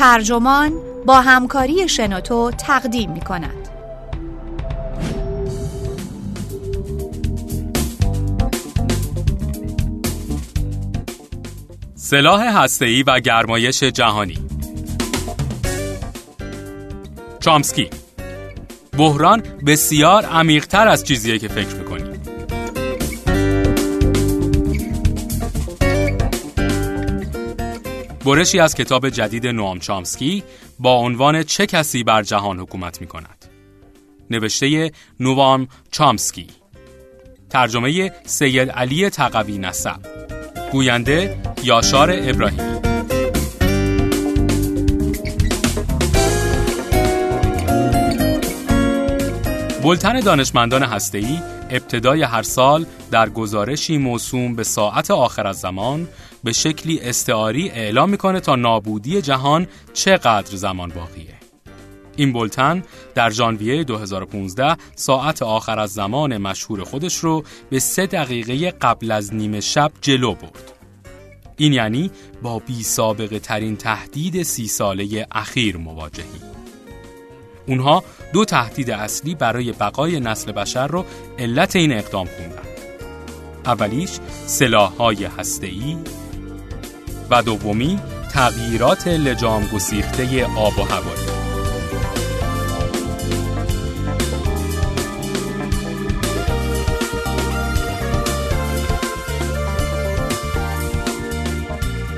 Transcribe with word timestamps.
ترجمان 0.00 0.72
با 1.06 1.20
همکاری 1.20 1.88
شنوتو 1.88 2.50
تقدیم 2.50 3.12
می 3.12 3.20
کند. 3.20 3.68
سلاح 11.94 12.62
هسته‌ای 12.62 13.02
و 13.02 13.20
گرمایش 13.20 13.82
جهانی. 13.82 14.38
چامسکی. 17.40 17.90
بحران 18.98 19.42
بسیار 19.66 20.24
عمیقتر 20.24 20.88
از 20.88 21.04
چیزیه 21.04 21.38
که 21.38 21.48
فکر 21.48 21.74
می‌کنی. 21.76 21.89
برشی 28.24 28.60
از 28.60 28.74
کتاب 28.74 29.08
جدید 29.08 29.46
نوام 29.46 29.78
چامسکی 29.78 30.42
با 30.78 30.96
عنوان 30.96 31.42
چه 31.42 31.66
کسی 31.66 32.04
بر 32.04 32.22
جهان 32.22 32.60
حکومت 32.60 33.00
می 33.00 33.06
کند 33.06 33.44
نوشته 34.30 34.92
نوام 35.20 35.68
چامسکی. 35.90 36.46
ترجمه 37.50 38.12
سید 38.24 38.70
علی 38.70 39.10
تقوی 39.10 39.58
نسب. 39.58 40.00
گوینده 40.72 41.42
یاشار 41.62 42.10
ابراهیمی 42.12 42.80
بلتن 49.82 50.20
دانشمندان 50.20 50.82
هسته‌ای 50.82 51.38
ابتدای 51.70 52.22
هر 52.22 52.42
سال 52.42 52.86
در 53.10 53.28
گزارشی 53.28 53.98
موسوم 53.98 54.54
به 54.54 54.64
ساعت 54.64 55.10
آخر 55.10 55.46
از 55.46 55.60
زمان 55.60 56.08
به 56.44 56.52
شکلی 56.52 57.00
استعاری 57.00 57.70
اعلام 57.70 58.10
می‌کنه 58.10 58.40
تا 58.40 58.56
نابودی 58.56 59.22
جهان 59.22 59.66
چقدر 59.92 60.56
زمان 60.56 60.88
باقیه. 60.88 61.34
این 62.16 62.32
بلتن 62.32 62.82
در 63.14 63.30
ژانویه 63.30 63.84
2015 63.84 64.76
ساعت 64.94 65.42
آخر 65.42 65.78
از 65.78 65.92
زمان 65.92 66.38
مشهور 66.38 66.84
خودش 66.84 67.16
رو 67.16 67.44
به 67.70 67.78
سه 67.78 68.06
دقیقه 68.06 68.70
قبل 68.70 69.10
از 69.10 69.34
نیمه 69.34 69.60
شب 69.60 69.92
جلو 70.00 70.34
برد. 70.34 70.72
این 71.56 71.72
یعنی 71.72 72.10
با 72.42 72.58
بی 72.58 72.82
سابقه 72.82 73.38
ترین 73.38 73.76
تهدید 73.76 74.42
سی 74.42 74.68
ساله 74.68 75.26
اخیر 75.32 75.76
مواجهیم. 75.76 76.42
اونها 77.66 78.04
دو 78.32 78.44
تهدید 78.44 78.90
اصلی 78.90 79.34
برای 79.34 79.72
بقای 79.72 80.20
نسل 80.20 80.52
بشر 80.52 80.86
رو 80.86 81.04
علت 81.38 81.76
این 81.76 81.92
اقدام 81.92 82.26
خوندن. 82.26 82.68
اولیش 83.66 84.10
سلاح‌های 84.46 85.24
هسته‌ای 85.24 85.96
و 87.30 87.42
دومی 87.42 87.98
تغییرات 88.32 89.08
لجام 89.08 89.66
گسیخته 89.66 90.44
آب 90.44 90.78
و 90.78 90.82
هوایی. 90.82 91.40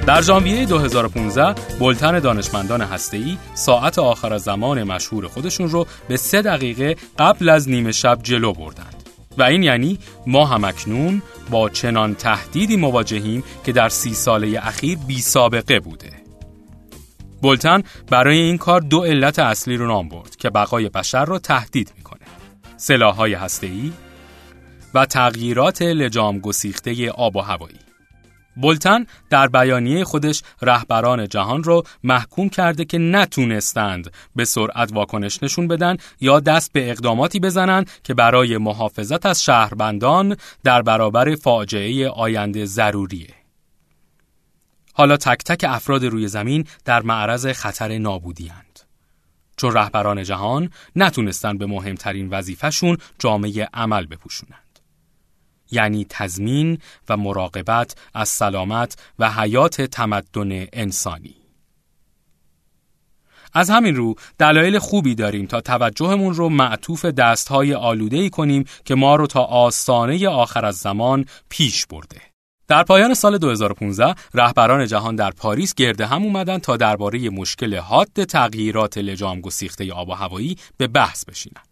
در 0.07 0.23
ژانویه 0.23 0.67
2015 0.67 1.55
بلتن 1.81 2.19
دانشمندان 2.19 2.81
هسته‌ای 2.81 3.37
ساعت 3.55 3.99
آخر 3.99 4.39
زمان 4.39 4.83
مشهور 4.83 5.29
خودشون 5.29 5.69
رو 5.69 5.87
به 6.09 6.17
سه 6.17 6.43
دقیقه 6.43 6.97
قبل 7.19 7.49
از 7.49 7.69
نیمه 7.69 7.93
شب 7.93 8.19
جلو 8.23 8.53
بردند 8.53 9.02
و 9.39 9.43
این 9.43 9.63
یعنی 9.63 9.99
ما 10.27 10.47
همکنون 10.47 11.23
با 11.51 11.69
چنان 11.69 12.15
تهدیدی 12.15 12.77
مواجهیم 12.77 13.45
که 13.65 13.73
در 13.73 13.89
سی 13.89 14.15
ساله 14.15 14.61
اخیر 14.63 14.99
بی 14.99 15.21
سابقه 15.21 15.81
بوده. 15.81 16.13
بلتن 17.43 17.83
برای 18.11 18.39
این 18.39 18.59
کار 18.59 18.81
دو 18.81 19.05
علت 19.05 19.39
اصلی 19.39 19.77
رو 19.77 19.87
نام 19.87 20.09
برد 20.09 20.37
که 20.37 20.51
بقای 20.51 20.89
بشر 20.89 21.25
را 21.25 21.39
تهدید 21.39 21.93
می‌کنه. 21.97 22.21
سلاح‌های 22.77 23.35
هسته‌ای 23.35 23.93
و 24.95 25.07
تغییرات 25.07 25.83
لجام 25.83 26.39
گسیخته 26.39 27.11
آب 27.11 27.37
و 27.37 27.41
هوایی. 27.41 27.82
بولتن 28.57 29.07
در 29.31 29.49
بیانیه 29.49 30.05
خودش 30.05 30.43
رهبران 30.63 31.29
جهان 31.29 31.65
رو 31.65 31.83
محکوم 32.05 32.49
کرده 32.49 32.85
که 32.85 32.99
نتونستند 32.99 34.13
به 34.37 34.45
سرعت 34.45 34.93
واکنش 34.93 35.43
نشون 35.43 35.69
بدن 35.69 35.97
یا 36.21 36.41
دست 36.41 36.73
به 36.73 36.91
اقداماتی 36.91 37.41
بزنند 37.41 37.91
که 38.05 38.15
برای 38.15 38.59
محافظت 38.59 39.27
از 39.27 39.45
شهربندان 39.45 40.37
در 40.65 40.83
برابر 40.83 41.35
فاجعه 41.35 42.09
آینده 42.09 42.65
ضروریه. 42.65 43.35
حالا 44.95 45.17
تک 45.17 45.39
تک 45.45 45.65
افراد 45.69 46.05
روی 46.05 46.29
زمین 46.29 46.67
در 46.85 47.03
معرض 47.03 47.47
خطر 47.47 47.99
نابودی 47.99 48.49
هند. 48.49 48.81
چون 49.57 49.73
رهبران 49.73 50.23
جهان 50.23 50.71
نتونستن 50.97 51.59
به 51.59 51.67
مهمترین 51.67 52.29
وظیفهشون 52.29 52.97
جامعه 53.19 53.69
عمل 53.75 54.07
بپوشونن. 54.07 54.62
یعنی 55.73 56.07
تضمین 56.09 56.79
و 57.09 57.17
مراقبت 57.17 57.95
از 58.15 58.29
سلامت 58.29 58.97
و 59.19 59.31
حیات 59.31 59.83
تمدن 59.83 60.67
انسانی. 60.73 61.35
از 63.55 63.71
همین 63.71 63.97
رو 63.97 64.15
دلایل 64.39 64.79
خوبی 64.79 65.15
داریم 65.15 65.47
تا 65.47 65.61
توجهمون 65.61 66.35
رو 66.35 66.49
معطوف 66.49 67.05
دستهای 67.05 67.75
آلوده 67.75 68.17
ای 68.17 68.31
کنیم 68.31 68.65
که 68.85 68.95
ما 68.95 69.17
رو 69.17 69.27
تا 69.27 69.41
آستانه 69.43 70.29
آخر 70.29 70.65
از 70.65 70.77
زمان 70.77 71.25
پیش 71.49 71.87
برده. 71.87 72.21
در 72.69 72.83
پایان 72.83 73.15
سال 73.15 73.39
2015 73.39 74.15
رهبران 74.35 74.87
جهان 74.87 75.17
در 75.17 75.31
پاریس 75.31 75.75
گرده 75.75 76.07
هم 76.07 76.23
اومدن 76.23 76.59
تا 76.59 76.77
درباره 76.77 77.31
مشکل 77.31 77.77
حاد 77.77 78.25
تغییرات 78.25 78.99
لجام 78.99 79.41
گسیخته 79.41 79.93
آب 79.93 80.09
و 80.09 80.13
هوایی 80.13 80.57
به 80.77 80.87
بحث 80.87 81.25
بشینن. 81.25 81.72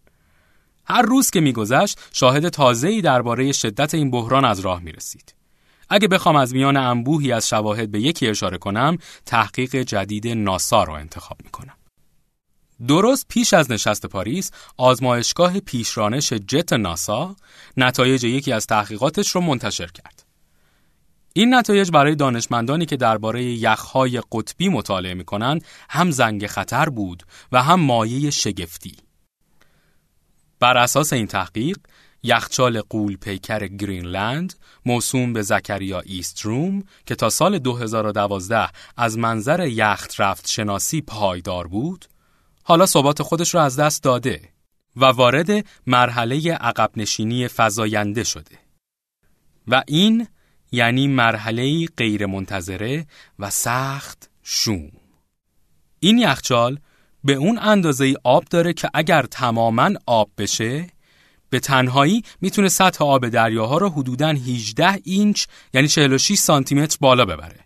هر 0.85 1.01
روز 1.01 1.29
که 1.29 1.39
میگذشت 1.39 1.99
شاهد 2.13 2.49
تازه‌ای 2.49 3.01
درباره 3.01 3.51
شدت 3.51 3.93
این 3.93 4.11
بحران 4.11 4.45
از 4.45 4.59
راه 4.59 4.79
می 4.79 4.91
رسید. 4.91 5.35
اگه 5.89 6.07
بخوام 6.07 6.35
از 6.35 6.53
میان 6.53 6.77
انبوهی 6.77 7.31
از 7.31 7.47
شواهد 7.47 7.91
به 7.91 8.01
یکی 8.01 8.27
اشاره 8.27 8.57
کنم، 8.57 8.97
تحقیق 9.25 9.75
جدید 9.75 10.27
ناسا 10.27 10.83
را 10.83 10.97
انتخاب 10.97 11.37
می 11.43 11.49
کنم. 11.49 11.75
درست 12.87 13.25
پیش 13.27 13.53
از 13.53 13.71
نشست 13.71 14.05
پاریس، 14.05 14.51
آزمایشگاه 14.77 15.59
پیشرانش 15.59 16.33
جت 16.33 16.73
ناسا 16.73 17.35
نتایج 17.77 18.23
یکی 18.23 18.51
از 18.51 18.67
تحقیقاتش 18.67 19.29
رو 19.29 19.41
منتشر 19.41 19.87
کرد. 19.87 20.25
این 21.33 21.53
نتایج 21.53 21.91
برای 21.91 22.15
دانشمندانی 22.15 22.85
که 22.85 22.97
درباره 22.97 23.43
یخهای 23.43 24.21
قطبی 24.31 24.69
مطالعه 24.69 25.13
می 25.13 25.25
کنند 25.25 25.65
هم 25.89 26.11
زنگ 26.11 26.47
خطر 26.47 26.89
بود 26.89 27.23
و 27.51 27.63
هم 27.63 27.79
مایه 27.79 28.29
شگفتی. 28.29 28.97
بر 30.61 30.77
اساس 30.77 31.13
این 31.13 31.27
تحقیق 31.27 31.77
یخچال 32.23 32.81
قول 32.81 33.17
پیکر 33.17 33.67
گرینلند 33.67 34.53
موسوم 34.85 35.33
به 35.33 35.41
زکریا 35.41 35.99
ایستروم 35.99 36.83
که 37.05 37.15
تا 37.15 37.29
سال 37.29 37.59
2012 37.59 38.69
از 38.97 39.17
منظر 39.17 39.67
یخت 39.67 40.21
رفت 40.21 40.47
شناسی 40.47 41.01
پایدار 41.01 41.67
بود 41.67 42.05
حالا 42.63 42.85
ثبات 42.85 43.21
خودش 43.21 43.55
را 43.55 43.63
از 43.63 43.79
دست 43.79 44.03
داده 44.03 44.41
و 44.95 45.05
وارد 45.05 45.65
مرحله 45.87 46.53
عقب 46.53 46.91
نشینی 46.97 47.47
فزاینده 47.57 48.23
شده. 48.23 48.59
و 49.67 49.83
این 49.87 50.27
یعنی 50.71 51.07
مرحله 51.07 51.85
غیر 51.85 52.25
منتظره 52.25 53.05
و 53.39 53.49
سخت 53.49 54.29
شوم. 54.43 54.91
این 55.99 56.17
یخچال 56.17 56.79
به 57.23 57.33
اون 57.33 57.59
اندازه 57.61 58.15
آب 58.23 58.43
داره 58.43 58.73
که 58.73 58.89
اگر 58.93 59.23
تماما 59.23 59.89
آب 60.05 60.29
بشه 60.37 60.87
به 61.49 61.59
تنهایی 61.59 62.23
می‌تونه 62.41 62.69
سطح 62.69 63.05
آب 63.05 63.29
دریاها 63.29 63.77
رو 63.77 63.89
حدوداً 63.89 64.27
18 64.27 64.99
اینچ 65.03 65.45
یعنی 65.73 65.87
46 65.87 66.35
سانتی 66.35 66.75
متر 66.75 66.97
بالا 67.01 67.25
ببره. 67.25 67.59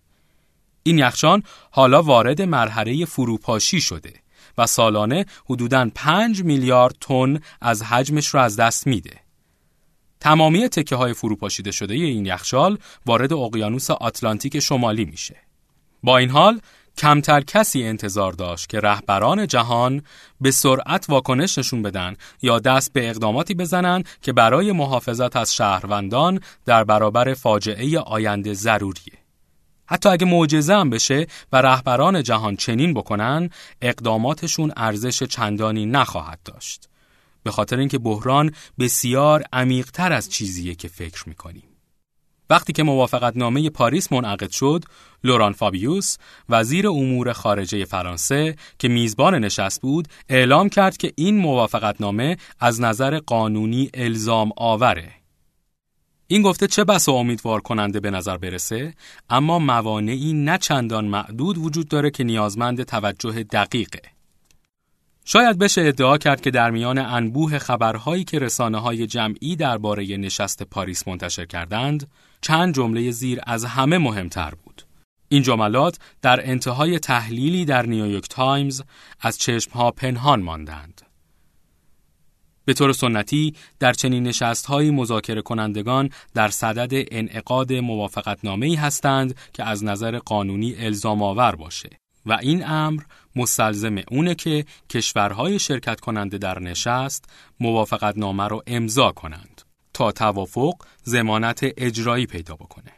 این 0.84 0.98
یخچان 0.98 1.44
حالا 1.72 2.02
وارد 2.02 2.42
مرحله 2.42 3.06
فروپاشی 3.06 3.82
شده 3.82 4.14
و 4.58 4.68
سالانه 4.68 5.26
حدوداً 5.46 5.90
5 5.96 6.44
میلیارد 6.44 6.96
تن 7.02 7.40
از 7.62 7.84
حجمش 7.84 8.28
رو 8.28 8.40
از 8.40 8.56
دست 8.56 8.88
میده. 8.88 9.20
تمامی 10.20 10.70
تکه 10.70 10.96
های 10.96 11.14
فروپاشیده 11.14 11.72
شده 11.72 11.94
این 11.94 12.26
یخچال 12.26 12.78
وارد 13.06 13.34
اقیانوس 13.34 13.92
آتلانتیک 13.92 14.60
شمالی 14.60 15.06
میشه. 15.06 15.36
با 16.04 16.18
این 16.18 16.30
حال 16.30 16.62
کمتر 16.98 17.42
کسی 17.42 17.84
انتظار 17.84 18.34
داشت 18.34 18.70
که 18.70 18.80
رهبران 18.80 19.48
جهان 19.48 20.02
به 20.42 20.52
سرعت 20.52 21.06
واکنش 21.10 21.58
نشون 21.58 21.82
بدن 21.82 22.16
یا 22.42 22.60
دست 22.60 22.94
به 22.94 23.10
اقداماتی 23.10 23.54
بزنن 23.54 24.04
که 24.22 24.34
برای 24.34 24.72
محافظت 24.72 25.36
از 25.36 25.56
شهروندان 25.56 26.40
در 26.66 26.84
برابر 26.84 27.34
فاجعه 27.34 28.00
آینده 28.00 28.54
ضروریه. 28.54 29.14
حتی 29.86 30.10
اگه 30.10 30.26
معجزه 30.26 30.76
هم 30.76 30.90
بشه 30.90 31.28
و 31.52 31.62
رهبران 31.62 32.24
جهان 32.24 32.56
چنین 32.56 32.94
بکنن، 32.94 33.50
اقداماتشون 33.82 34.74
ارزش 34.78 35.24
چندانی 35.24 35.86
نخواهد 35.86 36.40
داشت. 36.46 36.90
به 37.44 37.52
خاطر 37.52 37.78
اینکه 37.78 37.98
بحران 37.98 38.52
بسیار 38.80 39.44
عمیقتر 39.54 40.14
از 40.14 40.30
چیزیه 40.30 40.76
که 40.76 40.88
فکر 40.88 41.30
می‌کنیم. 41.30 41.75
وقتی 42.50 42.74
که 42.74 42.84
موافقت 42.84 43.38
نامه 43.38 43.70
پاریس 43.70 44.12
منعقد 44.12 44.50
شد، 44.50 44.84
لوران 45.24 45.54
فابیوس، 45.54 46.18
وزیر 46.50 46.88
امور 46.88 47.34
خارجه 47.34 47.86
فرانسه 47.86 48.56
که 48.80 48.88
میزبان 48.88 49.36
نشست 49.36 49.82
بود، 49.82 50.08
اعلام 50.30 50.70
کرد 50.70 50.98
که 50.98 51.14
این 51.16 51.38
موافقت 51.38 52.02
نامه 52.02 52.38
از 52.60 52.82
نظر 52.82 53.20
قانونی 53.20 53.90
الزام 53.94 54.52
آوره. 54.58 55.12
این 56.28 56.42
گفته 56.42 56.68
چه 56.68 56.84
بسا 56.84 57.10
امیدوار 57.10 57.62
کننده 57.62 58.00
به 58.00 58.12
نظر 58.12 58.38
برسه 58.38 58.94
اما 59.30 59.60
موانعی 59.60 60.34
نه 60.34 60.58
چندان 60.58 61.06
معدود 61.06 61.58
وجود 61.58 61.88
داره 61.88 62.12
که 62.12 62.24
نیازمند 62.24 62.84
توجه 62.84 63.44
دقیقه 63.44 64.15
شاید 65.28 65.58
بشه 65.58 65.82
ادعا 65.82 66.18
کرد 66.18 66.42
که 66.42 66.52
در 66.52 66.72
میان 66.72 66.98
انبوه 66.98 67.60
خبرهایی 67.60 68.24
که 68.24 68.40
رسانه 68.40 68.78
های 68.78 69.08
جمعی 69.08 69.56
درباره 69.56 70.18
نشست 70.18 70.64
پاریس 70.64 71.08
منتشر 71.08 71.46
کردند 71.46 72.12
چند 72.42 72.76
جمله 72.76 73.12
زیر 73.12 73.40
از 73.48 73.66
همه 73.66 73.98
مهمتر 73.98 74.54
بود. 74.64 74.82
این 75.30 75.44
جملات 75.44 76.00
در 76.22 76.50
انتهای 76.50 77.00
تحلیلی 77.00 77.66
در 77.66 77.86
نیویورک 77.86 78.28
تایمز 78.30 78.82
از 79.22 79.38
چشمها 79.38 79.92
پنهان 79.92 80.42
ماندند. 80.42 81.02
به 82.66 82.74
طور 82.74 82.94
سنتی 82.94 83.56
در 83.80 83.94
چنین 83.94 84.24
نشستهایی 84.24 84.92
مذاکره 84.92 85.42
کنندگان 85.42 86.10
در 86.34 86.48
صدد 86.48 87.08
انعقاد 87.12 87.74
موافقتنامه 87.74 88.80
هستند 88.80 89.36
که 89.54 89.64
از 89.64 89.84
نظر 89.84 90.18
قانونی 90.18 90.76
الزام 90.76 91.24
آور 91.24 91.56
باشه. 91.56 91.90
و 92.26 92.38
این 92.42 92.68
امر 92.68 93.02
مستلزم 93.36 93.96
اونه 94.12 94.36
که 94.36 94.66
کشورهای 94.90 95.60
شرکت 95.60 96.00
کننده 96.00 96.38
در 96.38 96.60
نشست 96.60 97.26
موافقتنامه 97.60 98.48
رو 98.48 98.64
امضا 98.68 99.12
کنند 99.12 99.62
تا 99.94 100.12
توافق 100.12 100.74
زمانت 101.04 101.60
اجرایی 101.78 102.26
پیدا 102.26 102.56
بکنه. 102.56 102.92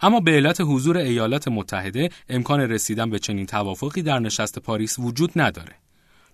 اما 0.00 0.20
به 0.20 0.30
علت 0.30 0.60
حضور 0.60 0.96
ایالات 0.96 1.48
متحده 1.48 2.10
امکان 2.28 2.60
رسیدن 2.60 3.10
به 3.10 3.18
چنین 3.18 3.46
توافقی 3.46 4.02
در 4.02 4.18
نشست 4.18 4.58
پاریس 4.58 4.98
وجود 4.98 5.32
نداره. 5.36 5.74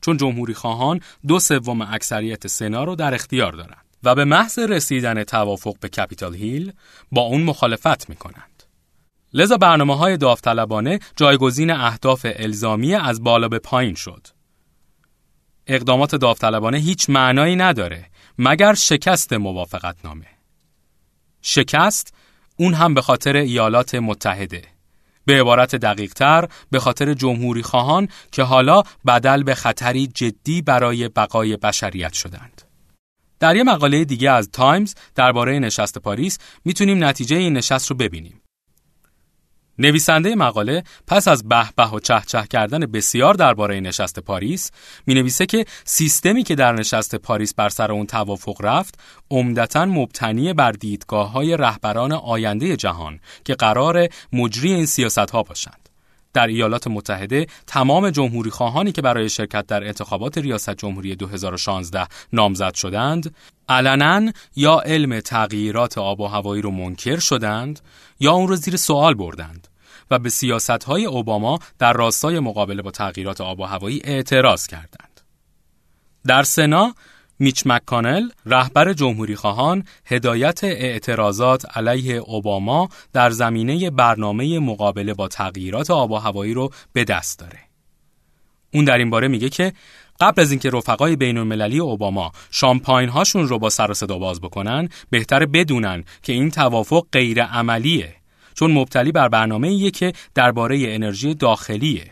چون 0.00 0.16
جمهوری 0.16 0.54
خواهان 0.54 1.00
دو 1.26 1.38
سوم 1.38 1.80
اکثریت 1.82 2.46
سنا 2.46 2.84
رو 2.84 2.94
در 2.94 3.14
اختیار 3.14 3.52
دارند 3.52 3.84
و 4.02 4.14
به 4.14 4.24
محض 4.24 4.58
رسیدن 4.58 5.24
توافق 5.24 5.78
به 5.80 5.88
کپیتال 5.88 6.34
هیل 6.34 6.72
با 7.12 7.22
اون 7.22 7.42
مخالفت 7.42 8.08
می 8.08 8.16
کنند. 8.16 8.55
لذا 9.36 9.56
برنامه 9.56 9.96
های 9.96 10.16
داوطلبانه 10.16 10.98
جایگزین 11.16 11.70
اهداف 11.70 12.26
الزامی 12.36 12.94
از 12.94 13.22
بالا 13.22 13.48
به 13.48 13.58
پایین 13.58 13.94
شد. 13.94 14.26
اقدامات 15.66 16.14
داوطلبانه 16.14 16.78
هیچ 16.78 17.10
معنایی 17.10 17.56
نداره 17.56 18.06
مگر 18.38 18.74
شکست 18.74 19.32
موافقت 19.32 19.96
نامه. 20.04 20.26
شکست 21.42 22.14
اون 22.56 22.74
هم 22.74 22.94
به 22.94 23.02
خاطر 23.02 23.36
ایالات 23.36 23.94
متحده. 23.94 24.62
به 25.24 25.40
عبارت 25.40 25.76
دقیق 25.76 26.12
تر 26.12 26.48
به 26.70 26.80
خاطر 26.80 27.14
جمهوری 27.14 27.62
خواهان 27.62 28.08
که 28.32 28.42
حالا 28.42 28.82
بدل 29.06 29.42
به 29.42 29.54
خطری 29.54 30.06
جدی 30.06 30.62
برای 30.62 31.08
بقای 31.08 31.56
بشریت 31.56 32.12
شدند. 32.12 32.62
در 33.40 33.56
یه 33.56 33.62
مقاله 33.62 34.04
دیگه 34.04 34.30
از 34.30 34.50
تایمز 34.50 34.94
درباره 35.14 35.58
نشست 35.58 35.98
پاریس 35.98 36.38
می‌تونیم 36.64 37.04
نتیجه 37.04 37.36
این 37.36 37.52
نشست 37.52 37.90
رو 37.90 37.96
ببینیم. 37.96 38.40
نویسنده 39.78 40.34
مقاله 40.34 40.82
پس 41.06 41.28
از 41.28 41.48
به 41.48 41.64
به 41.76 41.88
و 41.88 42.00
چه 42.00 42.22
چه 42.26 42.46
کردن 42.50 42.80
بسیار 42.80 43.34
درباره 43.34 43.80
نشست 43.80 44.20
پاریس 44.20 44.70
می 45.06 45.14
نویسه 45.14 45.46
که 45.46 45.64
سیستمی 45.84 46.42
که 46.42 46.54
در 46.54 46.72
نشست 46.72 47.14
پاریس 47.14 47.54
بر 47.54 47.68
سر 47.68 47.92
اون 47.92 48.06
توافق 48.06 48.56
رفت 48.60 49.00
عمدتا 49.30 49.84
مبتنی 49.84 50.52
بر 50.52 50.72
دیدگاه 50.72 51.32
های 51.32 51.56
رهبران 51.56 52.12
آینده 52.12 52.76
جهان 52.76 53.20
که 53.44 53.54
قرار 53.54 54.08
مجری 54.32 54.72
این 54.72 54.86
سیاست 54.86 55.30
ها 55.30 55.42
باشند. 55.42 55.88
در 56.36 56.46
ایالات 56.46 56.86
متحده 56.86 57.46
تمام 57.66 58.10
جمهوری 58.10 58.50
خواهانی 58.50 58.92
که 58.92 59.02
برای 59.02 59.28
شرکت 59.28 59.66
در 59.66 59.84
انتخابات 59.84 60.38
ریاست 60.38 60.70
جمهوری 60.70 61.16
2016 61.16 62.06
نامزد 62.32 62.74
شدند 62.74 63.34
علنا 63.68 64.32
یا 64.56 64.78
علم 64.78 65.20
تغییرات 65.20 65.98
آب 65.98 66.20
و 66.20 66.26
هوایی 66.26 66.62
رو 66.62 66.70
منکر 66.70 67.18
شدند 67.18 67.80
یا 68.20 68.32
اون 68.32 68.48
رو 68.48 68.56
زیر 68.56 68.76
سوال 68.76 69.14
بردند 69.14 69.68
و 70.10 70.18
به 70.18 70.28
سیاست 70.28 70.84
های 70.84 71.06
اوباما 71.06 71.58
در 71.78 71.92
راستای 71.92 72.40
مقابله 72.40 72.82
با 72.82 72.90
تغییرات 72.90 73.40
آب 73.40 73.60
و 73.60 73.64
هوایی 73.64 74.00
اعتراض 74.04 74.66
کردند. 74.66 75.20
در 76.26 76.42
سنا 76.42 76.94
میچ 77.38 77.62
مکانل 77.66 78.28
رهبر 78.46 78.92
جمهوری 78.92 79.36
خواهان 79.36 79.84
هدایت 80.04 80.64
اعتراضات 80.64 81.76
علیه 81.76 82.14
اوباما 82.14 82.88
در 83.12 83.30
زمینه 83.30 83.90
برنامه 83.90 84.58
مقابله 84.58 85.14
با 85.14 85.28
تغییرات 85.28 85.90
آب 85.90 86.10
و 86.10 86.16
هوایی 86.16 86.54
رو 86.54 86.70
به 86.92 87.04
دست 87.04 87.38
داره. 87.38 87.58
اون 88.74 88.84
در 88.84 88.98
این 88.98 89.10
باره 89.10 89.28
میگه 89.28 89.48
که 89.48 89.72
قبل 90.20 90.42
از 90.42 90.50
اینکه 90.50 90.70
رفقای 90.70 91.16
بین 91.16 91.38
المللی 91.38 91.78
اوباما 91.78 92.32
شامپاین 92.50 93.08
هاشون 93.08 93.48
رو 93.48 93.58
با 93.58 93.70
سر 93.70 93.92
صدا 93.92 94.18
باز 94.18 94.40
بکنن 94.40 94.88
بهتر 95.10 95.46
بدونن 95.46 96.04
که 96.22 96.32
این 96.32 96.50
توافق 96.50 97.06
غیر 97.12 97.42
عملیه 97.42 98.14
چون 98.54 98.72
مبتلی 98.72 99.12
بر 99.12 99.28
برنامه 99.28 99.68
ایه 99.68 99.90
که 99.90 100.12
درباره 100.34 100.84
انرژی 100.94 101.34
داخلیه 101.34 102.10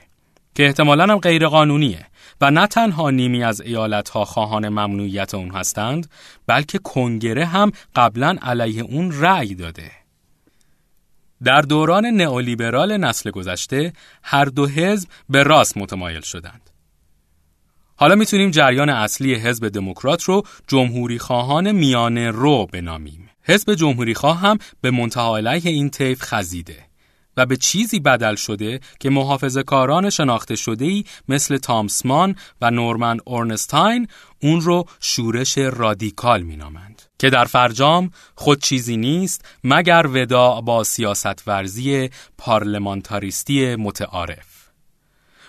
که 0.54 0.66
احتمالاً 0.66 1.04
هم 1.04 1.18
غیر 1.18 1.46
قانونیه 1.46 2.06
و 2.40 2.50
نه 2.50 2.66
تنها 2.66 3.10
نیمی 3.10 3.44
از 3.44 3.60
ایالت 3.60 4.08
ها 4.08 4.24
خواهان 4.24 4.68
ممنوعیت 4.68 5.34
اون 5.34 5.50
هستند 5.50 6.10
بلکه 6.46 6.78
کنگره 6.78 7.44
هم 7.44 7.72
قبلا 7.96 8.36
علیه 8.42 8.82
اون 8.82 9.20
رأی 9.20 9.54
داده. 9.54 9.90
در 11.44 11.60
دوران 11.60 12.06
نئولیبرال 12.06 12.96
نسل 12.96 13.30
گذشته 13.30 13.92
هر 14.22 14.44
دو 14.44 14.66
حزب 14.66 15.08
به 15.28 15.42
راست 15.42 15.76
متمایل 15.76 16.20
شدند. 16.20 16.70
حالا 17.96 18.14
می‌تونیم 18.14 18.50
جریان 18.50 18.88
اصلی 18.88 19.34
حزب 19.34 19.68
دموکرات 19.68 20.22
رو 20.22 20.42
جمهوری 20.66 21.18
خواهان 21.18 21.72
میانه 21.72 22.30
رو 22.30 22.66
بنامیم. 22.72 23.30
حزب 23.42 23.74
جمهوری 23.74 24.14
خواه 24.14 24.40
هم 24.40 24.58
به 24.80 24.90
منتها 24.90 25.36
علیه 25.36 25.70
این 25.70 25.90
طیف 25.90 26.22
خزیده 26.22 26.76
و 27.36 27.46
به 27.46 27.56
چیزی 27.56 28.00
بدل 28.00 28.34
شده 28.34 28.80
که 29.00 29.10
محافظه 29.10 29.62
کاران 29.62 30.10
شناخته 30.10 30.56
شده 30.56 30.84
ای 30.84 31.04
مثل 31.28 31.56
تامسمان 31.56 32.36
و 32.60 32.70
نورمن 32.70 33.18
اورنستاین 33.24 34.08
اون 34.42 34.60
رو 34.60 34.84
شورش 35.00 35.58
رادیکال 35.58 36.42
مینامند 36.42 37.02
که 37.18 37.30
در 37.30 37.44
فرجام 37.44 38.10
خود 38.34 38.62
چیزی 38.62 38.96
نیست 38.96 39.44
مگر 39.64 40.06
ودا 40.06 40.60
با 40.60 40.84
سیاست 40.84 41.48
ورزی 41.48 42.10
پارلمانتاریستی 42.38 43.76
متعارف 43.76 44.53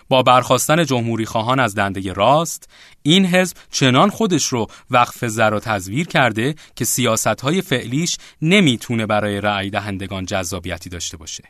با 0.09 0.23
برخواستن 0.23 0.85
جمهوری 0.85 1.25
خواهان 1.25 1.59
از 1.59 1.75
دنده 1.75 2.13
راست 2.13 2.69
این 3.01 3.25
حزب 3.25 3.57
چنان 3.71 4.09
خودش 4.09 4.45
رو 4.45 4.67
وقف 4.91 5.25
زر 5.25 5.53
و 5.53 5.59
تزویر 5.59 6.07
کرده 6.07 6.55
که 6.75 6.85
سیاست 6.85 7.41
های 7.41 7.61
فعلیش 7.61 8.17
نمی‌تونه 8.41 9.05
برای 9.05 9.41
رأی 9.41 9.69
دهندگان 9.69 10.25
جذابیتی 10.25 10.89
داشته 10.89 11.17
باشه. 11.17 11.43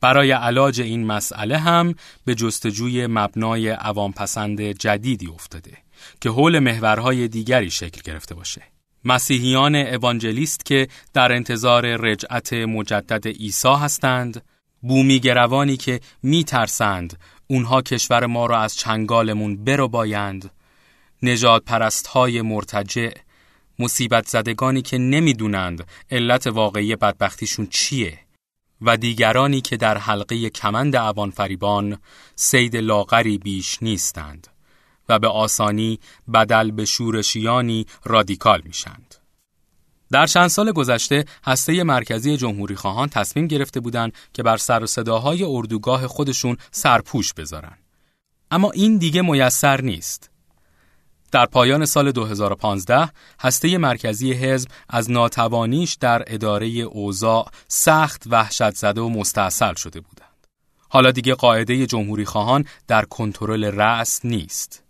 برای 0.00 0.32
علاج 0.32 0.80
این 0.80 1.06
مسئله 1.06 1.58
هم 1.58 1.94
به 2.24 2.34
جستجوی 2.34 3.06
مبنای 3.06 3.68
عوام 3.68 4.12
پسند 4.12 4.60
جدیدی 4.62 5.26
افتاده 5.26 5.72
که 6.20 6.30
حول 6.30 6.58
محورهای 6.58 7.28
دیگری 7.28 7.70
شکل 7.70 8.00
گرفته 8.04 8.34
باشه. 8.34 8.62
مسیحیان 9.04 9.74
اوانجلیست 9.74 10.64
که 10.64 10.88
در 11.14 11.32
انتظار 11.32 11.96
رجعت 11.96 12.52
مجدد 12.52 13.28
عیسی 13.28 13.68
هستند، 13.68 14.44
بومیگروانی 14.82 15.76
که 15.76 16.00
میترسند 16.22 17.18
اونها 17.50 17.82
کشور 17.82 18.26
ما 18.26 18.46
را 18.46 18.60
از 18.60 18.76
چنگالمون 18.76 19.64
برو 19.64 19.88
بایند 19.88 20.50
نجات 21.22 21.64
پرست 21.64 22.06
های 22.06 22.42
مرتجع 22.42 23.10
مصیبت 23.78 24.28
زدگانی 24.28 24.82
که 24.82 24.98
نمی‌دونند 24.98 25.86
علت 26.10 26.46
واقعی 26.46 26.96
بدبختیشون 26.96 27.66
چیه 27.66 28.18
و 28.82 28.96
دیگرانی 28.96 29.60
که 29.60 29.76
در 29.76 29.98
حلقه 29.98 30.50
کمند 30.50 30.96
عوان 30.96 31.30
فریبان 31.30 31.98
سید 32.34 32.76
لاغری 32.76 33.38
بیش 33.38 33.82
نیستند 33.82 34.46
و 35.08 35.18
به 35.18 35.28
آسانی 35.28 36.00
بدل 36.34 36.70
به 36.70 36.84
شورشیانی 36.84 37.86
رادیکال 38.04 38.62
میشند. 38.64 39.19
در 40.12 40.26
چند 40.26 40.48
سال 40.48 40.72
گذشته 40.72 41.24
هسته 41.44 41.84
مرکزی 41.84 42.36
جمهوری 42.36 42.76
خواهان 42.76 43.08
تصمیم 43.08 43.46
گرفته 43.46 43.80
بودند 43.80 44.12
که 44.32 44.42
بر 44.42 44.56
سر 44.56 44.86
صداهای 44.86 45.44
اردوگاه 45.44 46.06
خودشون 46.06 46.56
سرپوش 46.70 47.34
بذارن. 47.34 47.78
اما 48.50 48.70
این 48.70 48.96
دیگه 48.96 49.22
میسر 49.22 49.80
نیست. 49.80 50.30
در 51.32 51.46
پایان 51.46 51.84
سال 51.84 52.12
2015 52.12 53.10
هسته 53.40 53.78
مرکزی 53.78 54.32
حزب 54.32 54.68
از 54.88 55.10
ناتوانیش 55.10 55.94
در 55.94 56.24
اداره 56.26 56.66
اوضاع 56.66 57.50
سخت 57.68 58.22
وحشت 58.26 58.74
زده 58.74 59.00
و 59.00 59.08
مستاصل 59.08 59.74
شده 59.74 60.00
بودند. 60.00 60.46
حالا 60.88 61.10
دیگه 61.10 61.34
قاعده 61.34 61.86
جمهوری 61.86 62.24
خواهان 62.24 62.64
در 62.88 63.04
کنترل 63.04 63.64
رأس 63.64 64.24
نیست. 64.24 64.82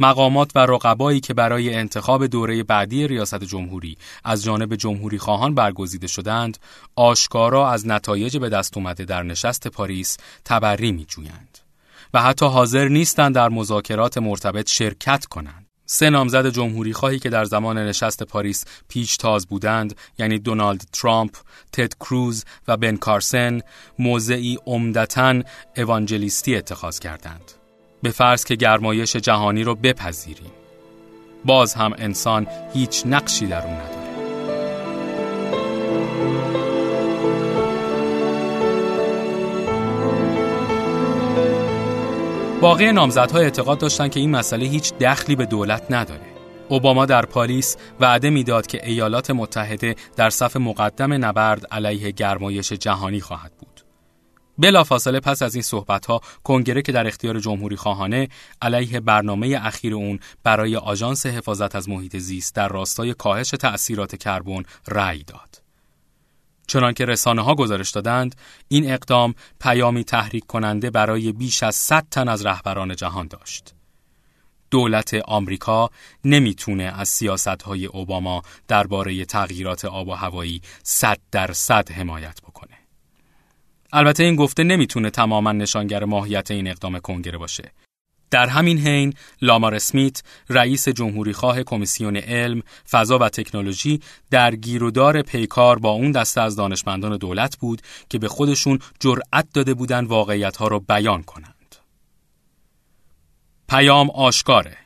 مقامات 0.00 0.50
و 0.54 0.58
رقبایی 0.58 1.20
که 1.20 1.34
برای 1.34 1.74
انتخاب 1.74 2.26
دوره 2.26 2.62
بعدی 2.62 3.08
ریاست 3.08 3.44
جمهوری 3.44 3.98
از 4.24 4.44
جانب 4.44 4.76
جمهوری 4.76 5.18
خواهان 5.18 5.54
برگزیده 5.54 6.06
شدند، 6.06 6.58
آشکارا 6.96 7.70
از 7.70 7.86
نتایج 7.86 8.36
به 8.36 8.48
دست 8.48 8.76
اومده 8.76 9.04
در 9.04 9.22
نشست 9.22 9.68
پاریس 9.68 10.16
تبری 10.44 10.92
می 10.92 11.04
جویند 11.04 11.58
و 12.14 12.22
حتی 12.22 12.46
حاضر 12.46 12.88
نیستند 12.88 13.34
در 13.34 13.48
مذاکرات 13.48 14.18
مرتبط 14.18 14.68
شرکت 14.68 15.24
کنند. 15.24 15.66
سه 15.90 16.10
نامزد 16.10 16.46
جمهوری 16.46 16.92
خواهی 16.92 17.18
که 17.18 17.30
در 17.30 17.44
زمان 17.44 17.78
نشست 17.78 18.22
پاریس 18.22 18.64
پیچ 18.88 19.18
تاز 19.18 19.46
بودند 19.46 19.96
یعنی 20.18 20.38
دونالد 20.38 20.84
ترامپ، 20.92 21.36
تد 21.72 21.94
کروز 21.94 22.44
و 22.68 22.76
بن 22.76 22.96
کارسن 22.96 23.60
موضعی 23.98 24.58
عمدتا 24.66 25.42
اوانجلیستی 25.76 26.56
اتخاذ 26.56 26.98
کردند. 26.98 27.57
به 28.02 28.10
فرض 28.10 28.44
که 28.44 28.54
گرمایش 28.54 29.16
جهانی 29.16 29.64
رو 29.64 29.74
بپذیریم 29.74 30.52
باز 31.44 31.74
هم 31.74 31.94
انسان 31.98 32.46
هیچ 32.74 33.02
نقشی 33.06 33.46
در 33.46 33.62
اون 33.62 33.74
نداره 33.74 33.98
باقی 42.60 42.92
نامزدها 42.92 43.38
اعتقاد 43.38 43.78
داشتند 43.78 44.10
که 44.10 44.20
این 44.20 44.30
مسئله 44.30 44.66
هیچ 44.66 44.94
دخلی 44.94 45.36
به 45.36 45.46
دولت 45.46 45.82
نداره. 45.90 46.26
اوباما 46.68 47.06
در 47.06 47.22
پاریس 47.22 47.76
وعده 48.00 48.30
می‌داد 48.30 48.66
که 48.66 48.86
ایالات 48.86 49.30
متحده 49.30 49.96
در 50.16 50.30
صف 50.30 50.56
مقدم 50.56 51.24
نبرد 51.24 51.66
علیه 51.70 52.10
گرمایش 52.10 52.72
جهانی 52.72 53.20
خواهد. 53.20 53.57
بلافاصله 54.58 55.20
پس 55.20 55.42
از 55.42 55.54
این 55.54 55.62
صحبتها 55.62 56.20
کنگره 56.44 56.82
که 56.82 56.92
در 56.92 57.06
اختیار 57.06 57.40
جمهوری 57.40 57.76
خواهانه 57.76 58.28
علیه 58.62 59.00
برنامه 59.00 59.58
اخیر 59.62 59.94
اون 59.94 60.20
برای 60.42 60.76
آژانس 60.76 61.26
حفاظت 61.26 61.76
از 61.76 61.88
محیط 61.88 62.16
زیست 62.16 62.54
در 62.54 62.68
راستای 62.68 63.14
کاهش 63.14 63.50
تأثیرات 63.50 64.16
کربن 64.16 64.62
رأی 64.88 65.22
داد. 65.22 65.62
چنانکه 66.66 67.04
رسانه 67.04 67.42
ها 67.42 67.54
گزارش 67.54 67.90
دادند 67.90 68.34
این 68.68 68.92
اقدام 68.92 69.34
پیامی 69.60 70.04
تحریک 70.04 70.46
کننده 70.46 70.90
برای 70.90 71.32
بیش 71.32 71.62
از 71.62 71.74
100 71.74 72.06
تن 72.10 72.28
از 72.28 72.46
رهبران 72.46 72.96
جهان 72.96 73.26
داشت. 73.28 73.74
دولت 74.70 75.14
آمریکا 75.14 75.90
نمی‌تونه 76.24 76.84
از 76.84 77.08
سیاست 77.08 77.62
های 77.62 77.86
اوباما 77.86 78.42
درباره 78.68 79.24
تغییرات 79.24 79.84
آب 79.84 80.08
و 80.08 80.12
هوایی 80.12 80.62
100 80.82 81.18
درصد 81.32 81.90
حمایت 81.90 82.40
بکنه. 82.40 82.57
البته 83.92 84.22
این 84.24 84.36
گفته 84.36 84.64
نمی‌تونه 84.64 85.10
تماما 85.10 85.52
نشانگر 85.52 86.04
ماهیت 86.04 86.50
این 86.50 86.68
اقدام 86.68 86.98
کنگره 86.98 87.38
باشه. 87.38 87.72
در 88.30 88.46
همین 88.46 88.78
حین 88.78 89.14
لامار 89.42 89.74
اسمیت 89.74 90.22
رئیس 90.48 90.88
جمهوری 90.88 91.32
خواه 91.32 91.62
کمیسیون 91.62 92.16
علم، 92.16 92.62
فضا 92.90 93.18
و 93.18 93.28
تکنولوژی 93.28 94.00
در 94.30 94.54
گیرودار 94.54 95.22
پیکار 95.22 95.78
با 95.78 95.90
اون 95.90 96.12
دسته 96.12 96.40
از 96.40 96.56
دانشمندان 96.56 97.16
دولت 97.16 97.56
بود 97.56 97.82
که 98.08 98.18
به 98.18 98.28
خودشون 98.28 98.78
جرأت 99.00 99.46
داده 99.54 99.74
بودن 99.74 100.04
واقعیت 100.04 100.56
ها 100.56 100.68
رو 100.68 100.80
بیان 100.80 101.22
کنند. 101.22 101.76
پیام 103.68 104.10
آشکاره. 104.10 104.76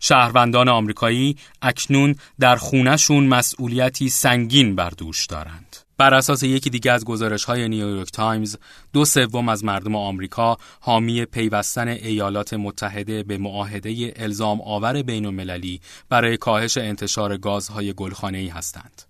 شهروندان 0.00 0.68
آمریکایی 0.68 1.36
اکنون 1.62 2.14
در 2.40 2.56
خونشون 2.56 3.26
مسئولیتی 3.26 4.08
سنگین 4.08 4.76
بر 4.76 4.90
دوش 4.90 5.26
دارند. 5.26 5.76
بر 5.98 6.14
اساس 6.14 6.42
یکی 6.42 6.70
دیگه 6.70 6.92
از 6.92 7.04
گزارش 7.04 7.44
های 7.44 7.68
نیویورک 7.68 8.10
تایمز 8.10 8.56
دو 8.92 9.04
سوم 9.04 9.48
از 9.48 9.64
مردم 9.64 9.96
آمریکا 9.96 10.56
حامی 10.80 11.24
پیوستن 11.24 11.88
ایالات 11.88 12.54
متحده 12.54 13.22
به 13.22 13.38
معاهده 13.38 14.12
الزام 14.16 14.60
آور 14.60 15.02
بین 15.02 15.26
المللی 15.26 15.80
برای 16.08 16.36
کاهش 16.36 16.78
انتشار 16.78 17.36
گازهای 17.36 17.94
ای 18.22 18.48
هستند. 18.48 19.02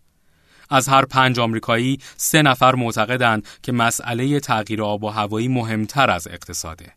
از 0.71 0.89
هر 0.89 1.05
پنج 1.05 1.41
آمریکایی 1.41 1.99
سه 2.17 2.43
نفر 2.43 2.75
معتقدند 2.75 3.49
که 3.63 3.73
مسئله 3.73 4.41
تغییر 4.41 4.83
آب 4.83 5.05
و 5.05 5.09
هوایی 5.09 5.49
مهمتر 5.49 6.11
از 6.11 6.29
اقتصاده. 6.29 6.93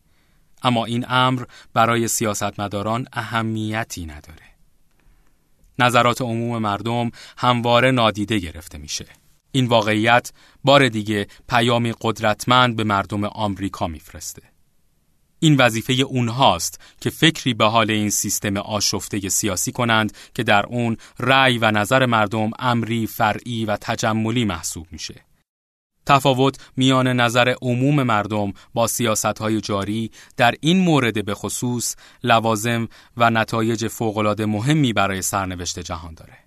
اما 0.63 0.85
این 0.85 1.05
امر 1.09 1.43
برای 1.73 2.07
سیاستمداران 2.07 3.07
اهمیتی 3.13 4.05
نداره. 4.05 4.45
نظرات 5.79 6.21
عموم 6.21 6.61
مردم 6.61 7.11
همواره 7.37 7.91
نادیده 7.91 8.39
گرفته 8.39 8.77
میشه. 8.77 9.05
این 9.55 9.65
واقعیت 9.65 10.31
بار 10.63 10.89
دیگه 10.89 11.27
پیامی 11.49 11.93
قدرتمند 12.01 12.75
به 12.75 12.83
مردم 12.83 13.23
آمریکا 13.23 13.87
میفرسته. 13.87 14.41
این 15.39 15.55
وظیفه 15.57 15.93
اونهاست 15.93 16.81
که 17.01 17.09
فکری 17.09 17.53
به 17.53 17.65
حال 17.65 17.91
این 17.91 18.09
سیستم 18.09 18.57
آشفته 18.57 19.29
سیاسی 19.29 19.71
کنند 19.71 20.17
که 20.33 20.43
در 20.43 20.65
اون 20.65 20.97
رأی 21.19 21.57
و 21.57 21.71
نظر 21.71 22.05
مردم 22.05 22.51
امری 22.59 23.07
فرعی 23.07 23.65
و 23.65 23.77
تجملی 23.81 24.45
محسوب 24.45 24.87
میشه. 24.91 25.25
تفاوت 26.05 26.57
میان 26.77 27.07
نظر 27.07 27.55
عموم 27.61 28.03
مردم 28.03 28.53
با 28.73 28.87
سیاست 28.87 29.25
های 29.25 29.61
جاری 29.61 30.11
در 30.37 30.55
این 30.59 30.79
مورد 30.79 31.25
به 31.25 31.33
خصوص 31.33 31.95
لوازم 32.23 32.87
و 33.17 33.29
نتایج 33.29 33.87
فوقالعاده 33.87 34.45
مهمی 34.45 34.93
برای 34.93 35.21
سرنوشت 35.21 35.79
جهان 35.79 36.13
داره. 36.13 36.44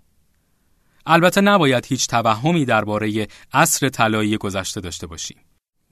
البته 1.11 1.41
نباید 1.41 1.87
هیچ 1.87 2.07
توهمی 2.07 2.65
درباره 2.65 3.29
عصر 3.53 3.88
طلایی 3.88 4.37
گذشته 4.37 4.81
داشته 4.81 5.07
باشیم. 5.07 5.38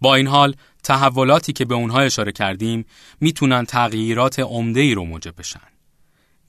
با 0.00 0.14
این 0.14 0.26
حال 0.26 0.54
تحولاتی 0.84 1.52
که 1.52 1.64
به 1.64 1.74
اونها 1.74 2.00
اشاره 2.00 2.32
کردیم 2.32 2.84
می‌تونن 3.20 3.64
تغییرات 3.64 4.38
عمده 4.38 4.80
ای 4.80 4.94
رو 4.94 5.04
موجب 5.04 5.34
بشن. 5.38 5.60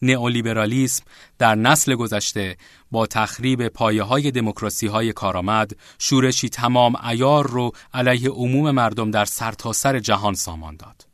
نئولیبرالیسم 0.01 1.03
در 1.39 1.55
نسل 1.55 1.95
گذشته 1.95 2.57
با 2.91 3.05
تخریب 3.05 3.67
پایه 3.67 4.03
های 4.03 4.31
دموکراسی 4.31 4.87
های 4.87 5.13
کارآمد 5.13 5.71
شورشی 5.99 6.49
تمام 6.49 6.95
ایار 7.09 7.47
رو 7.47 7.71
علیه 7.93 8.29
عموم 8.29 8.71
مردم 8.71 9.11
در 9.11 9.25
سرتاسر 9.25 9.91
سر 9.91 9.99
جهان 9.99 10.33
سامان 10.33 10.75
داد. 10.75 11.07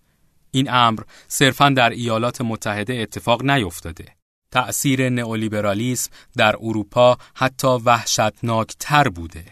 این 0.52 0.72
امر 0.72 1.00
صرفا 1.28 1.70
در 1.70 1.90
ایالات 1.90 2.42
متحده 2.42 2.94
اتفاق 2.94 3.44
نیفتاده 3.44 4.06
تأثیر 4.54 5.10
نئولیبرالیسم 5.10 6.12
در 6.38 6.56
اروپا 6.62 7.18
حتی 7.34 7.68
وحشتناکتر 7.68 9.10
بوده. 9.10 9.46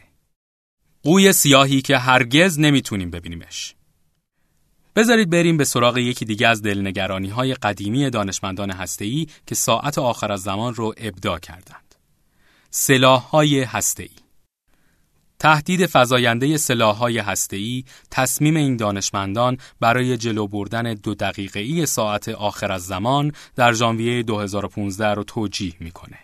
قوی 1.03 1.33
سیاهی 1.33 1.81
که 1.81 1.97
هرگز 1.97 2.59
نمی‌تونیم 2.59 3.11
ببینیمش. 3.11 3.75
بذارید 4.95 5.29
بریم 5.29 5.57
به 5.57 5.63
سراغ 5.63 5.97
یکی 5.97 6.25
دیگه 6.25 6.47
از 6.47 6.61
دلنگرانی 6.61 7.29
های 7.29 7.53
قدیمی 7.53 8.09
دانشمندان 8.09 8.71
هسته‌ای 8.71 9.27
که 9.45 9.55
ساعت 9.55 9.97
آخر 9.97 10.31
از 10.31 10.41
زمان 10.41 10.75
رو 10.75 10.93
ابدا 10.97 11.39
کردند. 11.39 11.95
سلاح 12.69 13.21
های 13.21 13.61
هسته‌ای 13.61 14.20
تهدید 15.41 15.85
فزاینده 15.85 16.57
سلاح‌های 16.57 17.17
هسته‌ای 17.17 17.83
تصمیم 18.11 18.55
این 18.55 18.77
دانشمندان 18.77 19.57
برای 19.79 20.17
جلو 20.17 20.47
بردن 20.47 20.93
دو 20.93 21.15
دقیقه‌ای 21.15 21.85
ساعت 21.85 22.29
آخر 22.29 22.71
از 22.71 22.85
زمان 22.85 23.31
در 23.55 23.73
ژانویه 23.73 24.23
2015 24.23 25.13
رو 25.13 25.23
توجیه 25.23 25.73
می‌کنه. 25.79 26.17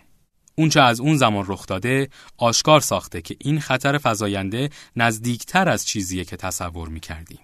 اونچه 0.54 0.80
از 0.80 1.00
اون 1.00 1.16
زمان 1.16 1.44
رخ 1.48 1.66
داده 1.66 2.08
آشکار 2.36 2.80
ساخته 2.80 3.22
که 3.22 3.36
این 3.40 3.60
خطر 3.60 3.98
فزاینده 4.02 4.70
نزدیکتر 4.96 5.68
از 5.68 5.86
چیزیه 5.86 6.24
که 6.24 6.36
تصور 6.36 6.88
می‌کردیم. 6.88 7.40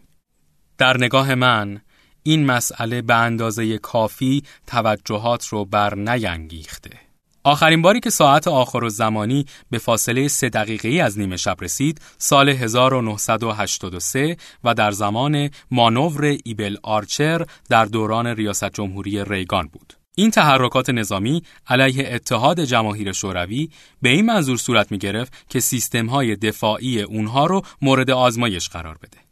در 0.78 0.97
نگاه 0.97 1.35
من 1.35 1.81
این 2.23 2.47
مسئله 2.47 3.02
به 3.02 3.14
اندازه 3.14 3.78
کافی 3.78 4.43
توجهات 4.66 5.47
رو 5.47 5.64
بر 5.64 5.95
نینگیخته. 5.95 7.03
آخرین 7.47 7.83
باری 7.83 8.01
که 8.01 8.11
ساعت 8.11 8.49
آخر 8.49 8.85
و 8.85 8.89
زمانی 8.89 9.47
به 9.71 9.79
فاصله 9.79 10.29
سه 10.29 10.49
دقیقه 10.49 10.89
از 11.03 11.19
نیمه 11.19 11.37
شب 11.37 11.57
رسید 11.61 12.01
سال 12.19 12.49
1983 12.49 14.37
و 14.65 14.75
در 14.75 14.91
زمان 14.91 15.51
مانور 15.71 16.37
ایبل 16.45 16.77
آرچر 16.83 17.47
در 17.69 17.85
دوران 17.85 18.27
ریاست 18.27 18.71
جمهوری 18.71 19.25
ریگان 19.25 19.69
بود. 19.73 19.93
این 20.15 20.31
تحرکات 20.31 20.91
نظامی 20.91 21.43
علیه 21.67 22.15
اتحاد 22.15 22.61
جماهیر 22.61 23.13
شوروی 23.13 23.69
به 24.03 24.09
این 24.09 24.27
منظور 24.27 24.57
صورت 24.57 24.93
می 24.93 24.99
گرفت 24.99 25.33
که 25.49 25.61
سیستم 25.61 26.07
های 26.07 26.37
دفاعی 26.37 27.03
اونها 27.03 27.47
رو 27.47 27.63
مورد 27.83 28.11
آزمایش 28.11 28.69
قرار 28.69 28.99
بده. 29.03 29.24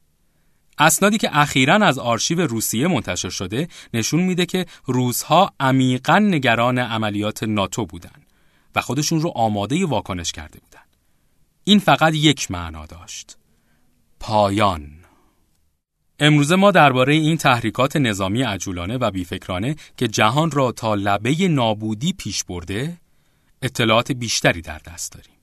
اسنادی 0.82 1.18
که 1.18 1.38
اخیرا 1.38 1.74
از 1.74 1.98
آرشیو 1.98 2.46
روسیه 2.46 2.88
منتشر 2.88 3.30
شده 3.30 3.68
نشون 3.94 4.20
میده 4.20 4.46
که 4.46 4.66
روزها 4.84 5.52
عمیقا 5.60 6.18
نگران 6.18 6.78
عملیات 6.78 7.42
ناتو 7.42 7.86
بودن 7.86 8.22
و 8.74 8.80
خودشون 8.80 9.20
رو 9.20 9.32
آماده 9.34 9.86
واکنش 9.86 10.32
کرده 10.32 10.58
بودن. 10.58 10.80
این 11.64 11.78
فقط 11.78 12.14
یک 12.14 12.50
معنا 12.50 12.86
داشت. 12.86 13.36
پایان. 14.20 14.90
امروزه 16.18 16.56
ما 16.56 16.70
درباره 16.70 17.14
این 17.14 17.36
تحریکات 17.36 17.96
نظامی 17.96 18.42
عجولانه 18.42 18.96
و 18.96 19.10
بیفکرانه 19.10 19.76
که 19.96 20.08
جهان 20.08 20.50
را 20.50 20.72
تا 20.72 20.94
لبه 20.94 21.48
نابودی 21.48 22.12
پیش 22.12 22.44
برده 22.44 22.98
اطلاعات 23.62 24.12
بیشتری 24.12 24.60
در 24.60 24.78
دست 24.78 25.12
داریم. 25.12 25.34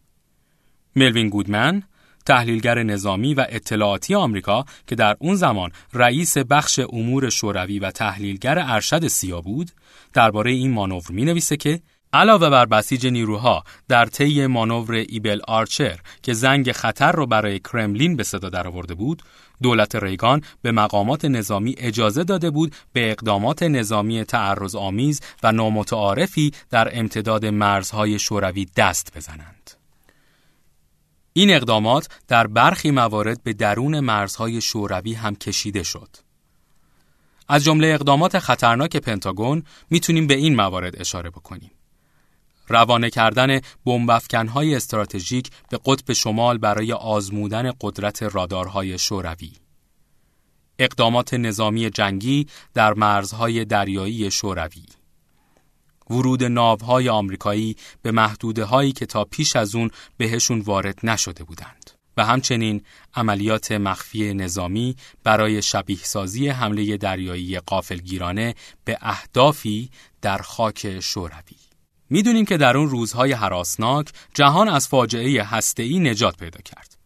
ملوین 0.96 1.29
گودمن 1.29 1.84
تحلیلگر 2.29 2.83
نظامی 2.83 3.33
و 3.33 3.45
اطلاعاتی 3.50 4.15
آمریکا 4.15 4.65
که 4.88 4.95
در 4.95 5.17
اون 5.19 5.36
زمان 5.36 5.71
رئیس 5.93 6.38
بخش 6.38 6.79
امور 6.93 7.29
شوروی 7.29 7.79
و 7.79 7.91
تحلیلگر 7.91 8.59
ارشد 8.59 9.07
سیا 9.07 9.41
بود 9.41 9.71
درباره 10.13 10.51
این 10.51 10.71
مانور 10.71 11.03
می 11.09 11.25
نویسه 11.25 11.57
که 11.57 11.81
علاوه 12.13 12.50
بر 12.50 12.65
بسیج 12.65 13.07
نیروها 13.07 13.63
در 13.88 14.05
طی 14.05 14.48
مانور 14.48 14.95
ایبل 14.95 15.39
آرچر 15.48 16.00
که 16.24 16.33
زنگ 16.33 16.71
خطر 16.71 17.12
رو 17.12 17.27
برای 17.27 17.59
کرملین 17.59 18.15
به 18.15 18.24
صدا 18.24 18.50
درآورده 18.50 18.93
بود 18.93 19.24
دولت 19.63 19.95
ریگان 19.95 20.41
به 20.62 20.71
مقامات 20.71 21.25
نظامی 21.25 21.75
اجازه 21.77 22.24
داده 22.24 22.50
بود 22.50 22.75
به 22.93 23.12
اقدامات 23.12 23.63
نظامی 23.63 24.24
تعرض 24.24 24.75
آمیز 24.75 25.21
و 25.43 25.51
نامتعارفی 25.51 26.51
در 26.69 27.00
امتداد 27.00 27.45
مرزهای 27.45 28.19
شوروی 28.19 28.67
دست 28.77 29.17
بزنند. 29.17 29.78
این 31.39 31.53
اقدامات 31.53 32.08
در 32.27 32.48
برخی 32.48 32.91
موارد 32.91 33.43
به 33.43 33.53
درون 33.53 34.00
مرزهای 34.00 34.62
شوروی 34.62 35.13
هم 35.13 35.36
کشیده 35.36 35.84
شد. 35.84 36.10
از 37.48 37.63
جمله 37.63 37.88
اقدامات 37.88 38.39
خطرناک 38.39 38.98
پنتاگون 38.98 39.63
می‌تونیم 39.89 40.27
به 40.27 40.34
این 40.34 40.55
موارد 40.55 41.01
اشاره 41.01 41.29
بکنیم. 41.29 41.72
روانه 42.67 43.10
کردن 43.10 43.60
بمبافکنهای 43.86 44.75
استراتژیک 44.75 45.50
به 45.69 45.79
قطب 45.86 46.13
شمال 46.13 46.58
برای 46.58 46.93
آزمودن 46.93 47.72
قدرت 47.81 48.24
رادارهای 48.24 48.98
شوروی 48.98 49.51
اقدامات 50.79 51.34
نظامی 51.34 51.89
جنگی 51.89 52.48
در 52.74 52.93
مرزهای 52.93 53.65
دریایی 53.65 54.31
شوروی 54.31 54.86
ورود 56.10 56.44
ناوهای 56.44 57.10
آمریکایی 57.10 57.75
به 58.01 58.12
محدوده 58.12 58.63
هایی 58.63 58.92
که 58.92 59.06
تا 59.06 59.24
پیش 59.24 59.56
از 59.56 59.75
اون 59.75 59.92
بهشون 60.18 60.60
وارد 60.60 61.00
نشده 61.04 61.44
بودند. 61.44 61.92
و 62.18 62.25
همچنین 62.25 62.82
عملیات 63.13 63.72
مخفی 63.72 64.34
نظامی 64.34 64.96
برای 65.24 65.62
شبیه 65.62 65.98
سازی 66.04 66.48
حمله 66.48 66.98
دریایی 66.98 67.60
قافلگیرانه 67.60 68.56
به 68.86 68.98
اهدافی 69.01 69.89
در 70.22 70.38
خاک 70.38 71.00
شوروی. 71.00 71.58
می‌دونیم 72.10 72.46
که 72.46 72.58
در 72.58 72.78
اون 72.78 72.89
روزهای 72.89 73.32
حراسناک 73.32 74.10
جهان 74.34 74.70
از 74.70 74.88
فاجعه 74.88 75.44
هسته‌ای 75.44 76.00
نجات 76.00 76.38
پیدا 76.38 76.62
کرد. 76.62 76.98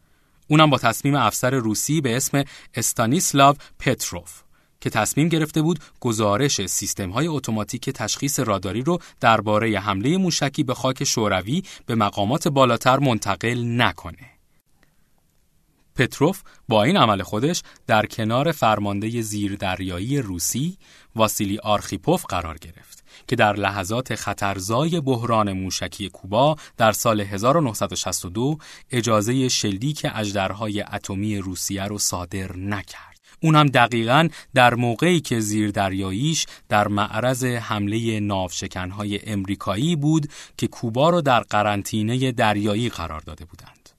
اونم 0.47 0.69
با 0.69 0.77
تصمیم 0.77 1.15
افسر 1.15 1.55
روسی 1.55 2.01
به 2.01 2.17
اسم 2.17 2.43
استانیسلاو 2.73 3.55
پتروف. 3.79 4.41
که 4.83 4.89
تصمیم 4.89 5.29
گرفته 5.29 5.61
بود 5.61 5.79
گزارش 5.99 6.65
سیستم 6.65 7.09
های 7.09 7.27
اتوماتیک 7.27 7.89
تشخیص 7.89 8.39
راداری 8.39 8.81
رو 8.81 8.99
درباره 9.19 9.79
حمله 9.79 10.17
موشکی 10.17 10.63
به 10.63 10.73
خاک 10.73 11.03
شوروی 11.03 11.63
به 11.85 11.95
مقامات 11.95 12.47
بالاتر 12.47 12.99
منتقل 12.99 13.63
نکنه. 13.81 14.29
پتروف 15.95 16.41
با 16.67 16.83
این 16.83 16.97
عمل 16.97 17.21
خودش 17.21 17.63
در 17.87 18.05
کنار 18.05 18.51
فرمانده 18.51 19.21
زیردریایی 19.21 20.21
روسی 20.21 20.77
واسیلی 21.15 21.57
آرخیپوف 21.57 22.25
قرار 22.25 22.57
گرفت. 22.57 23.03
که 23.27 23.35
در 23.35 23.53
لحظات 23.53 24.15
خطرزای 24.15 25.01
بحران 25.01 25.53
موشکی 25.53 26.09
کوبا 26.09 26.55
در 26.77 26.91
سال 26.91 27.21
1962 27.21 28.57
اجازه 28.91 29.49
شلیک 29.49 30.07
اجدرهای 30.15 30.81
اتمی 30.81 31.37
روسیه 31.37 31.83
رو 31.83 31.97
صادر 31.97 32.57
نکرد. 32.57 33.12
اون 33.43 33.55
هم 33.55 33.67
دقیقا 33.67 34.27
در 34.53 34.73
موقعی 34.73 35.19
که 35.19 35.39
زیردریاییش 35.39 36.45
در 36.69 36.87
معرض 36.87 37.43
حمله 37.43 38.19
ناوشکنهای 38.19 39.19
امریکایی 39.29 39.95
بود 39.95 40.29
که 40.57 40.67
کوبا 40.67 41.09
رو 41.09 41.21
در 41.21 41.39
قرنطینه 41.39 42.31
دریایی 42.31 42.89
قرار 42.89 43.21
داده 43.21 43.45
بودند. 43.45 43.89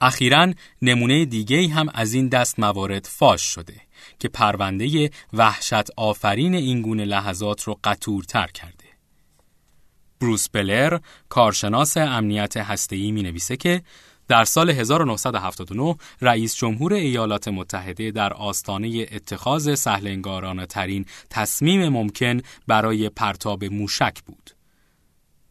اخیرا 0.00 0.52
نمونه 0.82 1.24
دیگه 1.24 1.68
هم 1.68 1.88
از 1.94 2.14
این 2.14 2.28
دست 2.28 2.60
موارد 2.60 3.06
فاش 3.06 3.42
شده 3.42 3.74
که 4.18 4.28
پرونده 4.28 5.10
وحشت 5.32 5.90
آفرین 5.96 6.54
این 6.54 6.82
گونه 6.82 7.04
لحظات 7.04 7.62
رو 7.62 7.78
قطورتر 7.84 8.46
کرده. 8.46 8.84
بروس 10.20 10.48
بلر 10.48 10.98
کارشناس 11.28 11.96
امنیت 11.96 12.56
هسته‌ای 12.56 13.10
می 13.10 13.22
نویسه 13.22 13.56
که 13.56 13.82
در 14.28 14.44
سال 14.44 14.70
1979 14.70 15.96
رئیس 16.20 16.56
جمهور 16.56 16.92
ایالات 16.92 17.48
متحده 17.48 18.10
در 18.10 18.32
آستانه 18.32 19.06
اتخاذ 19.12 19.74
سهلنگارانه 19.74 20.66
ترین 20.66 21.06
تصمیم 21.30 21.88
ممکن 21.88 22.40
برای 22.66 23.08
پرتاب 23.08 23.64
موشک 23.64 24.22
بود. 24.26 24.50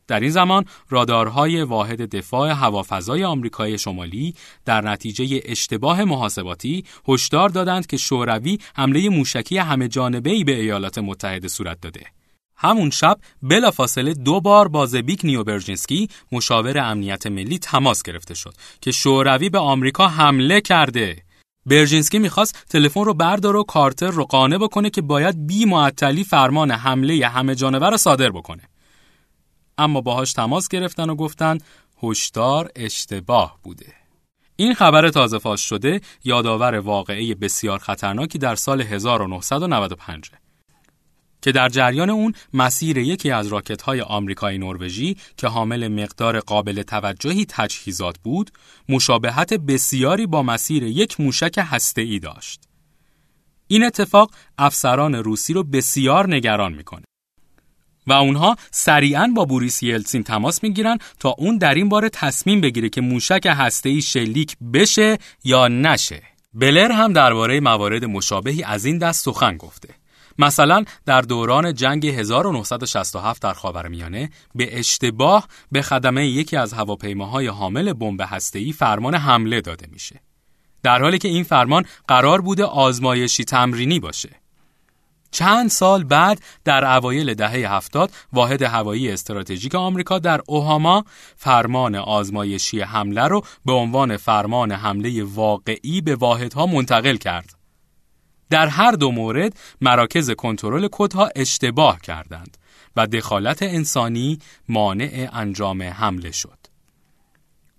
در 0.07 0.19
این 0.19 0.29
زمان 0.29 0.65
رادارهای 0.89 1.61
واحد 1.61 2.01
دفاع 2.01 2.49
هوافضای 2.49 3.23
آمریکای 3.23 3.77
شمالی 3.77 4.35
در 4.65 4.81
نتیجه 4.81 5.41
اشتباه 5.45 6.03
محاسباتی 6.03 6.85
هشدار 7.07 7.49
دادند 7.49 7.87
که 7.87 7.97
شوروی 7.97 8.57
حمله 8.75 9.09
موشکی 9.09 9.57
همه 9.57 9.87
جانبه‌ای 9.87 10.43
به 10.43 10.61
ایالات 10.61 10.97
متحده 10.97 11.47
صورت 11.47 11.81
داده. 11.81 12.05
همون 12.63 12.89
شب 12.89 13.17
بلافاصله 13.41 14.13
دو 14.13 14.41
بار 14.41 14.67
با 14.67 14.85
زبیک 14.85 15.21
نیوبرژینسکی 15.23 16.09
مشاور 16.31 16.77
امنیت 16.77 17.27
ملی 17.27 17.57
تماس 17.57 18.03
گرفته 18.03 18.33
شد 18.33 18.53
که 18.81 18.91
شوروی 18.91 19.49
به 19.49 19.59
آمریکا 19.59 20.07
حمله 20.07 20.61
کرده. 20.61 21.23
برژینسکی 21.65 22.19
می‌خواست 22.19 22.65
تلفن 22.69 23.03
رو 23.05 23.13
بردار 23.13 23.55
و 23.55 23.63
کارتر 23.63 24.07
رو 24.07 24.25
قانع 24.25 24.57
بکنه 24.57 24.89
که 24.89 25.01
باید 25.01 25.47
بی 25.47 25.65
معطلی 25.65 26.23
فرمان 26.23 26.71
حمله 26.71 27.27
همه 27.27 27.55
جانبه 27.55 27.89
را 27.89 27.97
صادر 27.97 28.29
بکنه. 28.29 28.63
اما 29.77 30.01
باهاش 30.01 30.33
تماس 30.33 30.67
گرفتن 30.67 31.09
و 31.09 31.15
گفتن 31.15 31.57
هشدار 32.03 32.71
اشتباه 32.75 33.59
بوده. 33.63 33.93
این 34.55 34.73
خبر 34.73 35.09
تازه 35.09 35.37
فاش 35.37 35.61
شده 35.69 36.01
یادآور 36.23 36.75
واقعه 36.75 37.35
بسیار 37.35 37.79
خطرناکی 37.79 38.37
در 38.37 38.55
سال 38.55 38.81
1995 38.81 40.31
که 41.43 41.51
در 41.51 41.69
جریان 41.69 42.09
اون 42.09 42.33
مسیر 42.53 42.97
یکی 42.97 43.31
از 43.31 43.47
راکت 43.47 43.81
های 43.81 44.01
آمریکایی 44.01 44.57
نروژی 44.57 45.17
که 45.37 45.47
حامل 45.47 45.87
مقدار 45.87 46.39
قابل 46.39 46.81
توجهی 46.81 47.45
تجهیزات 47.49 48.15
بود 48.23 48.51
مشابهت 48.89 49.53
بسیاری 49.53 50.25
با 50.25 50.43
مسیر 50.43 50.83
یک 50.83 51.19
موشک 51.19 51.55
هسته‌ای 51.57 52.19
داشت. 52.19 52.61
این 53.67 53.83
اتفاق 53.83 54.31
افسران 54.57 55.15
روسی 55.15 55.53
رو 55.53 55.63
بسیار 55.63 56.29
نگران 56.35 56.73
می‌کنه. 56.73 57.03
و 58.07 58.13
اونها 58.13 58.55
سریعا 58.71 59.27
با 59.35 59.45
بوریس 59.45 59.83
یلتسین 59.83 60.23
تماس 60.23 60.63
می‌گیرن 60.63 60.97
تا 61.19 61.35
اون 61.37 61.57
در 61.57 61.73
این 61.73 61.89
باره 61.89 62.09
تصمیم 62.09 62.61
بگیره 62.61 62.89
که 62.89 63.01
موشک 63.01 63.41
هسته‌ای 63.45 64.01
شلیک 64.01 64.57
بشه 64.73 65.17
یا 65.43 65.67
نشه. 65.67 66.23
بلر 66.53 66.91
هم 66.91 67.13
درباره 67.13 67.59
موارد 67.59 68.05
مشابهی 68.05 68.63
از 68.63 68.85
این 68.85 68.97
دست 68.97 69.25
سخن 69.25 69.57
گفته. 69.57 70.02
مثلا 70.39 70.85
در 71.05 71.21
دوران 71.21 71.73
جنگ 71.73 72.05
1967 72.05 73.41
در 73.41 73.53
خاورمیانه 73.53 74.29
به 74.55 74.79
اشتباه 74.79 75.47
به 75.71 75.81
خدمه 75.81 76.27
یکی 76.27 76.57
از 76.57 76.73
هواپیماهای 76.73 77.47
حامل 77.47 77.93
بمب 77.93 78.21
هسته‌ای 78.21 78.71
فرمان 78.71 79.15
حمله 79.15 79.61
داده 79.61 79.87
میشه. 79.91 80.21
در 80.83 81.01
حالی 81.01 81.17
که 81.17 81.27
این 81.27 81.43
فرمان 81.43 81.85
قرار 82.07 82.41
بوده 82.41 82.63
آزمایشی 82.63 83.43
تمرینی 83.43 83.99
باشه. 83.99 84.29
چند 85.33 85.69
سال 85.69 86.03
بعد 86.03 86.41
در 86.63 86.85
اوایل 86.97 87.33
دهه 87.33 87.73
هفتاد 87.73 88.11
واحد 88.33 88.61
هوایی 88.61 89.11
استراتژیک 89.11 89.75
آمریکا 89.75 90.19
در 90.19 90.41
اوهاما 90.47 91.05
فرمان 91.35 91.95
آزمایشی 91.95 92.81
حمله 92.81 93.27
رو 93.27 93.41
به 93.65 93.73
عنوان 93.73 94.17
فرمان 94.17 94.71
حمله 94.71 95.23
واقعی 95.23 96.01
به 96.01 96.15
واحدها 96.15 96.65
منتقل 96.65 97.15
کرد. 97.15 97.62
در 98.53 98.67
هر 98.67 98.91
دو 98.91 99.11
مورد 99.11 99.57
مراکز 99.81 100.31
کنترل 100.31 100.87
کدها 100.91 101.29
اشتباه 101.35 102.01
کردند 102.01 102.57
و 102.95 103.07
دخالت 103.07 103.63
انسانی 103.63 104.39
مانع 104.69 105.29
انجام 105.33 105.83
حمله 105.83 106.31
شد. 106.31 106.57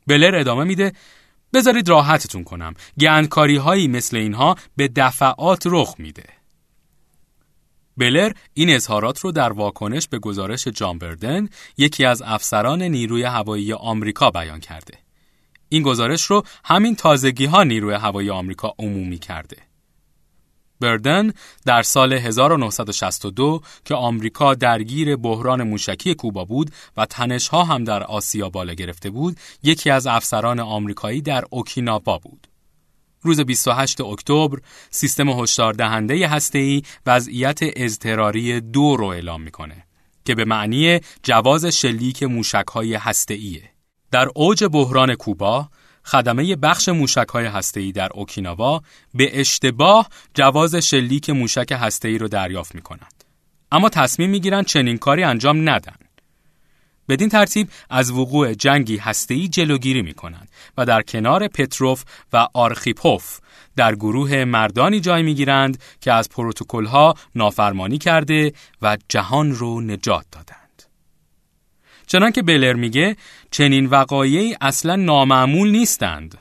بلر 0.07 0.35
ادامه 0.35 0.65
میده 0.65 0.93
بذارید 1.53 1.89
راحتتون 1.89 2.45
کنم 2.45 2.75
گندکاری 3.01 3.57
هایی 3.57 3.89
مثل 3.89 4.17
اینها 4.17 4.57
به 4.77 4.89
دفعات 4.97 5.63
رخ 5.67 5.95
میده. 5.99 6.25
بلر 7.97 8.33
این 8.55 8.71
اظهارات 8.71 9.21
رو 9.21 9.33
در 9.33 9.53
واکنش 9.53 10.09
به 10.09 10.19
گزارش 10.19 10.69
جان 10.69 10.99
بردن 10.99 11.49
یکی 11.77 12.05
از 12.05 12.23
افسران 12.23 12.83
نیروی 12.83 13.23
هوایی 13.23 13.73
آمریکا 13.73 14.31
بیان 14.31 14.61
کرده. 14.61 14.99
این 15.69 15.83
گزارش 15.83 16.23
رو 16.23 16.43
همین 16.65 16.97
تازگی 16.97 17.45
ها 17.45 17.63
نیروی 17.63 17.95
هوایی 17.95 18.31
آمریکا 18.31 18.75
عمومی 18.79 19.19
کرده. 19.19 19.57
بردن 20.81 21.33
در 21.67 21.83
سال 21.83 22.13
1962 22.13 23.61
که 23.85 23.95
آمریکا 23.95 24.55
درگیر 24.55 25.17
بحران 25.17 25.63
موشکی 25.63 26.15
کوبا 26.15 26.45
بود 26.45 26.71
و 26.97 27.07
تنشها 27.07 27.65
هم 27.65 27.85
در 27.85 28.03
آسیا 28.03 28.49
بالا 28.49 28.75
گرفته 28.75 29.11
بود، 29.11 29.37
یکی 29.63 29.91
از 29.91 30.07
افسران 30.07 30.61
آمریکایی 30.61 31.23
در 31.23 31.45
اوکیناوا 31.51 32.19
بود. 32.19 32.47
روز 33.23 33.41
28 33.41 34.01
اکتبر 34.01 34.59
سیستم 34.91 35.29
هشدار 35.29 35.73
دهنده 35.73 36.29
هسته‌ای 36.29 36.83
وضعیت 37.07 37.59
اضطراری 37.63 38.61
دو 38.61 38.97
رو 38.97 39.07
اعلام 39.07 39.43
می‌کنه 39.43 39.85
که 40.25 40.35
به 40.35 40.45
معنی 40.45 41.01
جواز 41.23 41.65
شلیک 41.67 42.23
موشک‌های 42.23 42.95
هسته‌ایه. 42.95 43.71
در 44.11 44.29
اوج 44.35 44.65
بحران 44.65 45.15
کوبا 45.15 45.69
خدمه 46.05 46.57
بخش 46.57 46.89
موشک 46.89 47.29
های 47.33 47.47
هسته‌ای 47.47 47.93
در 47.93 48.09
اوکیناوا 48.15 48.83
به 49.15 49.41
اشتباه 49.41 50.09
جواز 50.35 50.75
شلیک 50.75 51.31
موشک 51.31 51.73
هسته‌ای 51.81 52.19
رو 52.19 52.29
دریافت 52.29 52.75
می 52.75 52.83
کنند. 52.83 53.25
اما 53.73 53.89
تصمیم 53.89 54.31
می 54.31 54.41
گیرند 54.41 54.67
چنین 54.67 54.99
کاری 54.99 55.23
انجام 55.23 55.69
ندن. 55.69 55.97
بدین 57.09 57.29
ترتیب 57.29 57.69
از 57.91 58.11
وقوع 58.11 58.55
جنگی 58.55 58.97
هسته‌ای 58.97 59.49
جلوگیری 59.49 60.03
می 60.03 60.15
کنند 60.15 60.49
و 60.79 60.87
در 60.87 61.03
کنار 61.03 61.49
پتروف 61.49 62.05
و 62.33 62.49
آرخیپوف 62.55 63.39
در 63.77 63.95
گروه 63.95 64.45
مردانی 64.45 65.01
جای 65.01 65.23
می 65.23 65.35
گیرند 65.35 65.83
که 66.01 66.13
از 66.13 66.29
ها 66.87 67.15
نافرمانی 67.35 67.99
کرده 67.99 68.53
و 68.83 68.97
جهان 69.09 69.53
رو 69.53 69.81
نجات 69.81 70.27
دادند. 70.33 70.64
چنانکه 72.07 72.43
بلر 72.43 72.73
میگه 72.73 73.17
چنین 73.51 73.87
وقایعی 73.87 74.57
اصلا 74.61 74.97
نامعمول 74.97 75.71
نیستند. 75.71 76.39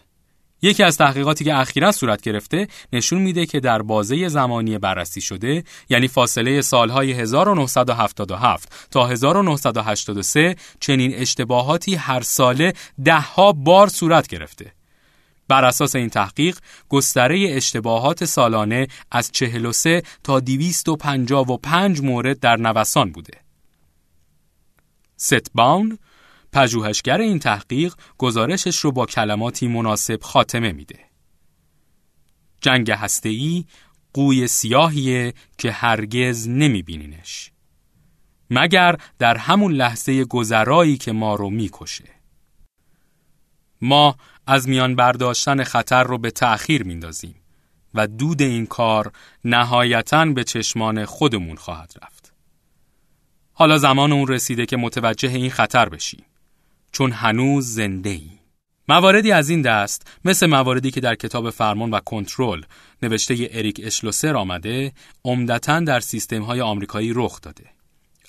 یکی 0.64 0.84
از 0.84 0.98
تحقیقاتی 0.98 1.44
که 1.44 1.56
اخیرا 1.56 1.92
صورت 1.92 2.22
گرفته 2.22 2.68
نشون 2.94 3.22
میده 3.22 3.46
که 3.46 3.60
در 3.60 3.82
بازه 3.82 4.28
زمانی 4.28 4.78
بررسی 4.78 5.22
شده 5.22 5.64
یعنی 5.90 6.08
فاصله 6.08 6.62
سالهای 6.62 7.12
1977 7.12 8.88
تا 8.92 9.08
1983 9.08 10.56
چنین 10.80 11.16
اشتباهاتی 11.16 11.96
هر 11.96 12.22
ساله 12.22 12.74
دهها 13.06 13.52
بار 13.52 13.88
صورت 13.88 14.28
گرفته. 14.28 14.72
بر 15.48 15.66
اساس 15.66 15.96
این 15.96 16.10
تحقیق 16.10 16.58
گستره 16.90 17.48
اشتباهات 17.50 18.26
سالانه 18.26 18.88
از 19.12 19.32
43 19.32 20.04
تا 20.24 20.40
255 20.40 22.02
مورد 22.02 22.40
در 22.40 22.58
نوسان 22.58 23.12
بوده. 23.12 23.43
ستباون 25.24 26.00
پژوهشگر 26.54 27.18
این 27.18 27.40
تحقیق 27.40 27.94
گزارشش 28.18 28.80
رو 28.80 28.92
با 28.92 29.06
کلماتی 29.06 29.68
مناسب 29.68 30.20
خاتمه 30.22 30.72
میده. 30.72 31.00
جنگ 32.62 32.92
هسته‌ای 32.92 33.66
قوی 34.14 34.48
سیاهیه 34.48 35.34
که 35.58 35.72
هرگز 35.72 36.48
نمیبینینش. 36.48 37.52
مگر 38.50 38.96
در 39.20 39.38
همون 39.38 39.74
لحظه 39.74 40.26
گذرایی 40.26 40.98
که 40.98 41.12
ما 41.12 41.36
رو 41.36 41.50
می‌کشه. 41.50 42.10
ما 43.82 44.16
از 44.48 44.70
میان 44.70 44.96
برداشتن 44.96 45.64
خطر 45.64 46.04
رو 46.04 46.18
به 46.18 46.32
تأخیر 46.32 46.84
میندازیم 46.84 47.36
و 47.94 48.08
دود 48.08 48.42
این 48.42 48.66
کار 48.66 49.12
نهایتا 49.46 50.26
به 50.26 50.44
چشمان 50.44 51.06
خودمون 51.06 51.56
خواهد 51.56 51.94
رفت. 52.02 52.13
حالا 53.54 53.78
زمان 53.78 54.12
اون 54.12 54.28
رسیده 54.28 54.66
که 54.66 54.78
متوجه 54.78 55.30
این 55.30 55.50
خطر 55.50 55.90
بشیم. 55.90 56.26
چون 56.92 57.12
هنوز 57.12 57.68
زنده 57.68 58.10
ای. 58.10 58.30
مواردی 58.90 59.32
از 59.32 59.50
این 59.50 59.62
دست 59.62 60.08
مثل 60.26 60.48
مواردی 60.48 60.92
که 60.92 61.02
در 61.02 61.16
کتاب 61.16 61.50
فرمان 61.50 61.92
و 61.92 62.00
کنترل 62.00 62.62
نوشته 63.02 63.50
اریک 63.52 63.82
اشلوسر 63.84 64.36
آمده 64.36 64.94
عمدتا 65.26 65.80
در 65.80 66.00
سیستم 66.00 66.42
های 66.42 66.62
آمریکایی 66.62 67.12
رخ 67.16 67.42
داده. 67.42 67.66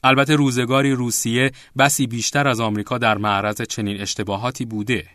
البته 0.04 0.37
روزگاری 0.37 0.92
روسیه 0.92 1.52
بسی 1.78 2.06
بیشتر 2.06 2.48
از 2.48 2.60
آمریکا 2.60 2.98
در 2.98 3.18
معرض 3.18 3.62
چنین 3.62 4.00
اشتباهاتی 4.00 4.64
بوده. 4.64 5.06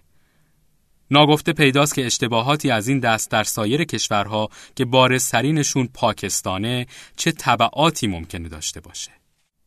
ناگفته 1.12 1.54
پیداست 1.54 1.96
که 1.96 2.06
اشتباهاتی 2.06 2.72
از 2.72 2.88
این 2.88 3.00
دست 3.00 3.32
در 3.32 3.44
سایر 3.44 3.84
کشورها 3.84 4.50
که 4.76 4.86
بارزترینشون 4.86 5.90
پاکستانه 5.94 6.88
چه 7.16 7.32
طبعاتی 7.32 8.08
ممکنه 8.08 8.50
داشته 8.50 8.80
باشه. 8.80 9.19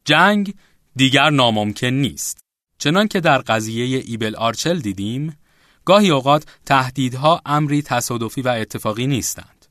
جنگ 0.05 0.55
دیگر 0.97 1.31
ناممکن 1.31 1.87
نیست. 1.87 2.39
چنان 2.79 3.09
که 3.09 3.21
در 3.21 3.39
قضیه 3.39 4.03
ایبل 4.07 4.37
آرچل 4.37 4.79
دیدیم، 4.79 5.39
گاهی 5.85 6.11
اوقات 6.11 6.45
تهدیدها 6.67 7.43
امری 7.47 7.83
تصادفی 7.83 8.43
و 8.43 8.49
اتفاقی 8.49 9.07
نیستند، 9.07 9.67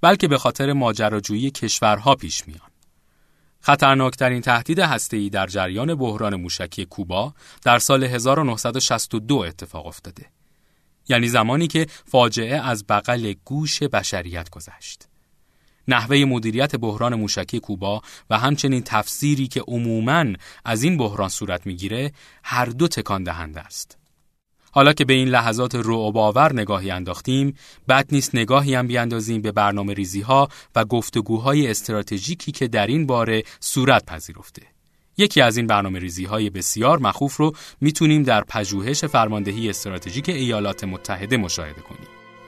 بلکه 0.00 0.28
به 0.28 0.38
خاطر 0.38 0.72
ماجراجویی 0.72 1.50
کشورها 1.50 2.14
پیش 2.14 2.48
میان. 2.48 2.70
خطرناکترین 3.60 4.40
تهدید 4.40 4.78
هسته‌ای 4.78 5.30
در 5.30 5.46
جریان 5.46 5.94
بحران 5.94 6.36
موشکی 6.36 6.84
کوبا 6.84 7.34
در 7.62 7.78
سال 7.78 8.04
1962 8.04 9.34
اتفاق 9.34 9.86
افتاده. 9.86 10.26
یعنی 11.08 11.28
زمانی 11.28 11.66
که 11.66 11.86
فاجعه 12.04 12.56
از 12.56 12.84
بغل 12.86 13.34
گوش 13.44 13.82
بشریت 13.82 14.50
گذشت. 14.50 15.08
نحوه 15.88 16.16
مدیریت 16.16 16.76
بحران 16.76 17.14
موشکی 17.14 17.60
کوبا 17.60 18.02
و 18.30 18.38
همچنین 18.38 18.82
تفسیری 18.84 19.48
که 19.48 19.60
عموماً 19.60 20.24
از 20.64 20.82
این 20.82 20.96
بحران 20.96 21.28
صورت 21.28 21.66
می‌گیره 21.66 22.12
هر 22.44 22.64
دو 22.64 22.88
تکان 22.88 23.24
دهنده 23.24 23.60
است. 23.60 23.98
حالا 24.74 24.92
که 24.92 25.04
به 25.04 25.14
این 25.14 25.28
لحظات 25.28 25.74
رو 25.74 26.12
باور 26.12 26.52
نگاهی 26.52 26.90
انداختیم، 26.90 27.54
بد 27.88 28.06
نیست 28.12 28.34
نگاهی 28.34 28.74
هم 28.74 28.86
بیاندازیم 28.86 29.42
به 29.42 29.52
برنامه 29.52 29.94
ریزی 29.94 30.20
ها 30.20 30.48
و 30.74 30.84
گفتگوهای 30.84 31.70
استراتژیکی 31.70 32.52
که 32.52 32.68
در 32.68 32.86
این 32.86 33.06
باره 33.06 33.42
صورت 33.60 34.06
پذیرفته. 34.06 34.62
یکی 35.16 35.40
از 35.40 35.56
این 35.56 35.66
برنامه 35.66 35.98
ریزی 35.98 36.24
های 36.24 36.50
بسیار 36.50 36.98
مخوف 36.98 37.36
رو 37.36 37.52
می‌تونیم 37.80 38.22
در 38.22 38.44
پژوهش 38.44 39.04
فرماندهی 39.04 39.70
استراتژیک 39.70 40.28
ایالات 40.28 40.84
متحده 40.84 41.36
مشاهده 41.36 41.80
کنیم. 41.80 42.01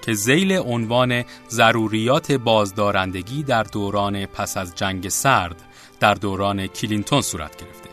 که 0.05 0.15
زیل 0.15 0.53
عنوان 0.53 1.25
ضروریات 1.49 2.33
بازدارندگی 2.33 3.43
در 3.43 3.63
دوران 3.63 4.27
پس 4.27 4.57
از 4.57 4.75
جنگ 4.75 5.09
سرد 5.09 5.63
در 6.01 6.15
دوران 6.15 6.67
کلینتون 6.67 7.21
صورت 7.21 7.57
گرفته. 7.57 7.91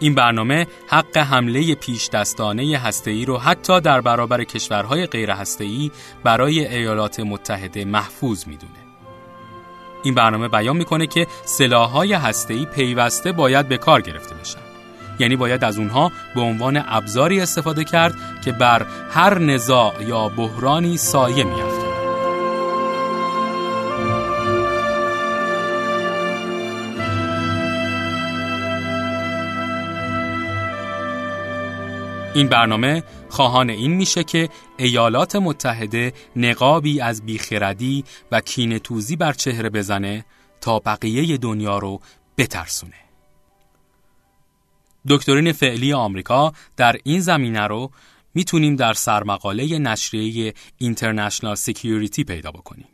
این 0.00 0.14
برنامه 0.14 0.66
حق 0.88 1.16
حمله 1.16 1.74
پیش 1.74 2.08
دستانه 2.08 2.78
هسته‌ای 2.78 3.24
رو 3.24 3.38
حتی 3.38 3.80
در 3.80 4.00
برابر 4.00 4.44
کشورهای 4.44 5.06
غیر 5.06 5.30
هسته‌ای 5.30 5.90
برای 6.24 6.66
ایالات 6.66 7.20
متحده 7.20 7.84
محفوظ 7.84 8.46
می‌دونه. 8.46 8.72
این 10.02 10.14
برنامه 10.14 10.48
بیان 10.48 10.76
می‌کنه 10.76 11.06
که 11.06 11.26
سلاح‌های 11.44 12.12
هسته‌ای 12.12 12.66
پیوسته 12.66 13.32
باید 13.32 13.68
به 13.68 13.78
کار 13.78 14.00
گرفته 14.00 14.34
بشن. 14.34 14.73
یعنی 15.18 15.36
باید 15.36 15.64
از 15.64 15.78
اونها 15.78 16.12
به 16.34 16.40
عنوان 16.40 16.82
ابزاری 16.86 17.40
استفاده 17.40 17.84
کرد 17.84 18.14
که 18.44 18.52
بر 18.52 18.86
هر 19.10 19.38
نزاع 19.38 19.94
یا 20.06 20.28
بحرانی 20.28 20.96
سایه 20.96 21.44
میافت. 21.44 21.84
این 32.34 32.48
برنامه 32.48 33.02
خواهان 33.28 33.70
این 33.70 33.92
میشه 33.92 34.24
که 34.24 34.48
ایالات 34.76 35.36
متحده 35.36 36.12
نقابی 36.36 37.00
از 37.00 37.26
بیخردی 37.26 38.04
و 38.32 38.40
کینتوزی 38.40 39.16
بر 39.16 39.32
چهره 39.32 39.70
بزنه 39.70 40.24
تا 40.60 40.78
بقیه 40.78 41.36
دنیا 41.36 41.78
رو 41.78 42.00
بترسونه. 42.38 43.03
دکترین 45.08 45.52
فعلی 45.52 45.92
آمریکا 45.92 46.52
در 46.76 46.96
این 47.04 47.20
زمینه 47.20 47.66
رو 47.66 47.90
می‌تونیم 48.34 48.76
در 48.76 48.92
سرمقاله 48.92 49.78
نشریه 49.78 50.54
اینترنشنال 50.78 51.54
سکیوریتی 51.54 52.24
پیدا 52.24 52.50
بکنیم. 52.50 52.88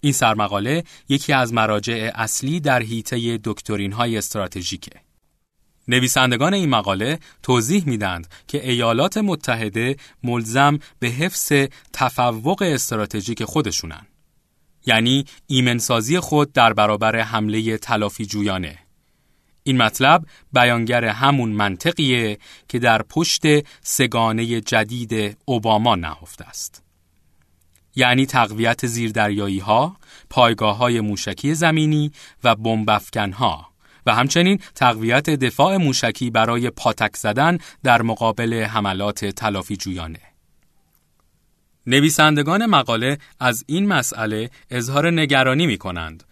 این 0.00 0.12
سرمقاله 0.12 0.84
یکی 1.08 1.32
از 1.32 1.52
مراجع 1.52 2.10
اصلی 2.14 2.60
در 2.60 2.82
حیطه 2.82 3.40
دکترین 3.44 3.92
های 3.92 4.16
استراتژیکه. 4.16 5.00
نویسندگان 5.88 6.54
این 6.54 6.68
مقاله 6.68 7.18
توضیح 7.42 7.84
میدند 7.86 8.26
که 8.48 8.70
ایالات 8.70 9.18
متحده 9.18 9.96
ملزم 10.22 10.78
به 10.98 11.08
حفظ 11.08 11.52
تفوق 11.92 12.62
استراتژیک 12.62 13.44
خودشونن. 13.44 14.06
یعنی 14.86 15.24
ایمنسازی 15.46 16.20
خود 16.20 16.52
در 16.52 16.72
برابر 16.72 17.20
حمله 17.20 17.78
تلافی 17.78 18.26
جویانه. 18.26 18.78
این 19.64 19.82
مطلب 19.82 20.26
بیانگر 20.52 21.04
همون 21.04 21.50
منطقیه 21.50 22.38
که 22.68 22.78
در 22.78 23.02
پشت 23.02 23.42
سگانه 23.80 24.60
جدید 24.60 25.36
اوباما 25.44 25.94
نهفته 25.94 26.44
است. 26.44 26.82
یعنی 27.96 28.26
تقویت 28.26 28.86
زیردریایی 28.86 29.58
ها، 29.58 29.96
پایگاه 30.30 30.76
های 30.76 31.00
موشکی 31.00 31.54
زمینی 31.54 32.12
و 32.44 32.54
بمبافکن 32.54 33.32
ها 33.32 33.68
و 34.06 34.14
همچنین 34.14 34.60
تقویت 34.74 35.30
دفاع 35.30 35.76
موشکی 35.76 36.30
برای 36.30 36.70
پاتک 36.70 37.16
زدن 37.16 37.58
در 37.82 38.02
مقابل 38.02 38.64
حملات 38.64 39.24
تلافی 39.24 39.76
جویانه. 39.76 40.20
نویسندگان 41.86 42.66
مقاله 42.66 43.18
از 43.40 43.64
این 43.66 43.86
مسئله 43.86 44.50
اظهار 44.70 45.10
نگرانی 45.10 45.66
می 45.66 45.78
کنند 45.78 46.24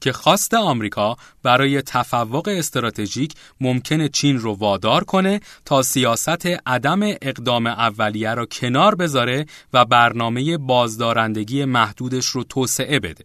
که 0.00 0.12
خواست 0.12 0.54
آمریکا 0.54 1.16
برای 1.42 1.82
تفوق 1.82 2.48
استراتژیک 2.48 3.34
ممکنه 3.60 4.08
چین 4.08 4.38
رو 4.38 4.54
وادار 4.54 5.04
کنه 5.04 5.40
تا 5.64 5.82
سیاست 5.82 6.46
عدم 6.66 7.02
اقدام 7.02 7.66
اولیه 7.66 8.34
را 8.34 8.46
کنار 8.46 8.94
بذاره 8.94 9.46
و 9.72 9.84
برنامه 9.84 10.58
بازدارندگی 10.58 11.64
محدودش 11.64 12.26
رو 12.26 12.44
توسعه 12.44 13.00
بده. 13.00 13.24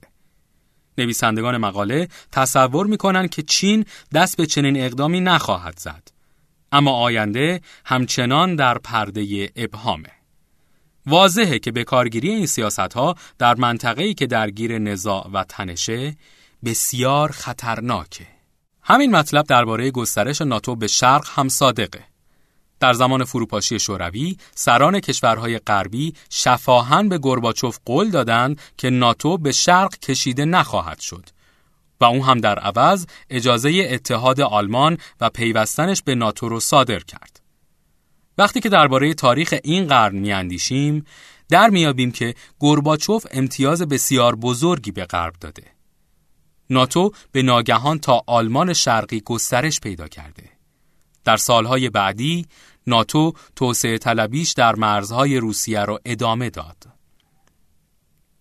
نویسندگان 0.97 1.57
مقاله 1.57 2.07
تصور 2.31 2.87
می‌کنن 2.87 3.27
که 3.27 3.41
چین 3.41 3.85
دست 4.13 4.37
به 4.37 4.45
چنین 4.45 4.77
اقدامی 4.77 5.21
نخواهد 5.21 5.79
زد. 5.79 6.07
اما 6.71 6.91
آینده 6.91 7.61
همچنان 7.85 8.55
در 8.55 8.77
پرده 8.77 9.51
ابهامه. 9.55 10.09
واضحه 11.05 11.59
که 11.59 11.71
به 11.71 11.83
کارگیری 11.83 12.29
این 12.29 12.45
سیاست 12.45 12.79
ها 12.79 13.15
در 13.37 13.55
منطقه‌ای 13.55 14.13
که 14.13 14.27
درگیر 14.27 14.77
نزاع 14.77 15.29
و 15.33 15.43
تنشه 15.43 16.15
بسیار 16.65 17.31
خطرناکه. 17.31 18.27
همین 18.81 19.15
مطلب 19.15 19.45
درباره 19.45 19.91
گسترش 19.91 20.41
ناتو 20.41 20.75
به 20.75 20.87
شرق 20.87 21.27
هم 21.35 21.49
صادقه. 21.49 22.03
در 22.79 22.93
زمان 22.93 23.23
فروپاشی 23.23 23.79
شوروی 23.79 24.37
سران 24.55 24.99
کشورهای 24.99 25.59
غربی 25.59 26.13
شفاهن 26.29 27.09
به 27.09 27.19
گرباچوف 27.23 27.79
قول 27.85 28.09
دادند 28.09 28.61
که 28.77 28.89
ناتو 28.89 29.37
به 29.37 29.51
شرق 29.51 29.99
کشیده 29.99 30.45
نخواهد 30.45 30.99
شد 30.99 31.29
و 32.01 32.05
اون 32.05 32.21
هم 32.21 32.37
در 32.37 32.59
عوض 32.59 33.05
اجازه 33.29 33.87
اتحاد 33.89 34.41
آلمان 34.41 34.97
و 35.21 35.29
پیوستنش 35.29 36.01
به 36.01 36.15
ناتو 36.15 36.49
رو 36.49 36.59
صادر 36.59 36.99
کرد. 36.99 37.39
وقتی 38.37 38.59
که 38.59 38.69
درباره 38.69 39.13
تاریخ 39.13 39.55
این 39.63 39.87
قرن 39.87 40.15
میاندیشیم 40.15 41.05
در 41.49 41.69
میابیم 41.69 42.11
که 42.11 42.35
گرباچوف 42.59 43.25
امتیاز 43.31 43.81
بسیار 43.81 44.35
بزرگی 44.35 44.91
به 44.91 45.05
غرب 45.05 45.33
داده. 45.41 45.63
ناتو 46.73 47.11
به 47.31 47.41
ناگهان 47.41 47.99
تا 47.99 48.21
آلمان 48.27 48.73
شرقی 48.73 49.21
گسترش 49.21 49.79
پیدا 49.79 50.07
کرده. 50.07 50.49
در 51.23 51.37
سالهای 51.37 51.89
بعدی 51.89 52.45
ناتو 52.87 53.33
توسعه 53.55 53.97
طلبیش 53.97 54.51
در 54.51 54.75
مرزهای 54.75 55.37
روسیه 55.37 55.85
را 55.85 55.99
ادامه 56.05 56.49
داد. 56.49 56.77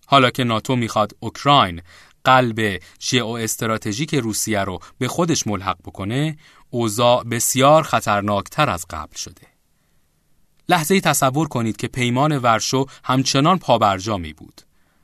حالا 0.07 0.31
که 0.31 0.45
ناتو 0.45 0.77
می‌خواد 0.77 1.13
اوکراین 1.21 1.83
قلب 2.25 2.83
ژئو 3.01 3.27
استراتژیک 3.27 4.15
روسیه 4.15 4.61
رو 4.61 4.79
به 4.99 5.09
خودش 5.09 5.47
ملحق 5.47 5.79
بکنه، 5.85 6.37
اوضاع 6.71 7.25
بسیار 7.25 7.83
خطرناکتر 7.83 8.71
از 8.71 8.87
قبل 8.91 9.17
شده. 9.17 9.47
لحظه 10.69 11.01
تصور 11.01 11.49
کنید 11.49 11.77
که 11.77 11.89
پیمان 11.89 12.39
ورشو 12.39 12.87
همچنان 13.05 13.59
پابرجا 13.59 14.17
می 14.17 14.33
بود 14.33 14.63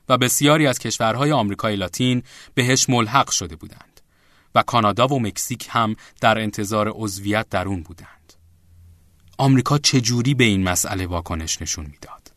و 0.09 0.17
بسیاری 0.17 0.67
از 0.67 0.79
کشورهای 0.79 1.31
آمریکای 1.31 1.75
لاتین 1.75 2.23
بهش 2.53 2.89
ملحق 2.89 3.29
شده 3.29 3.55
بودند 3.55 4.01
و 4.55 4.63
کانادا 4.63 5.07
و 5.07 5.19
مکزیک 5.19 5.67
هم 5.69 5.95
در 6.21 6.39
انتظار 6.39 6.91
عضویت 6.95 7.49
در 7.49 7.67
اون 7.67 7.83
بودند. 7.83 8.33
آمریکا 9.37 9.77
چجوری 9.77 10.33
به 10.33 10.43
این 10.43 10.63
مسئله 10.63 11.07
واکنش 11.07 11.61
نشون 11.61 11.85
می‌داد؟ 11.85 12.31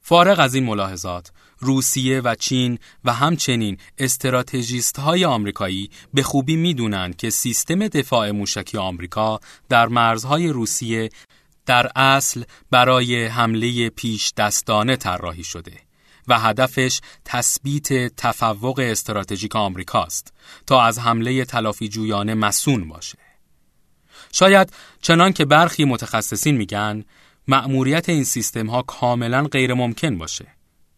فارغ 0.00 0.40
از 0.40 0.54
این 0.54 0.64
ملاحظات، 0.64 1.32
روسیه 1.58 2.20
و 2.20 2.34
چین 2.34 2.78
و 3.04 3.12
همچنین 3.12 3.78
استراتژیست 3.98 4.98
های 4.98 5.24
آمریکایی 5.24 5.90
به 6.14 6.22
خوبی 6.22 6.56
می‌دونند 6.56 7.16
که 7.16 7.30
سیستم 7.30 7.88
دفاع 7.88 8.30
موشکی 8.30 8.78
آمریکا 8.78 9.40
در 9.68 9.86
مرزهای 9.86 10.48
روسیه 10.48 11.08
در 11.66 11.90
اصل 11.96 12.42
برای 12.70 13.26
حمله 13.26 13.90
پیش 13.90 14.32
دستانه 14.36 14.96
طراحی 14.96 15.44
شده 15.44 15.87
و 16.28 16.38
هدفش 16.38 17.00
تثبیت 17.24 18.16
تفوق 18.16 18.78
استراتژیک 18.78 19.56
آمریکاست 19.56 20.34
تا 20.66 20.82
از 20.82 20.98
حمله 20.98 21.44
تلافی 21.44 21.88
جویانه 21.88 22.34
مسون 22.34 22.88
باشه. 22.88 23.18
شاید 24.32 24.72
چنان 25.02 25.32
که 25.32 25.44
برخی 25.44 25.84
متخصصین 25.84 26.56
میگن 26.56 27.04
مأموریت 27.48 28.08
این 28.08 28.24
سیستم 28.24 28.66
ها 28.66 28.82
کاملا 28.82 29.42
غیر 29.42 29.74
ممکن 29.74 30.18
باشه. 30.18 30.46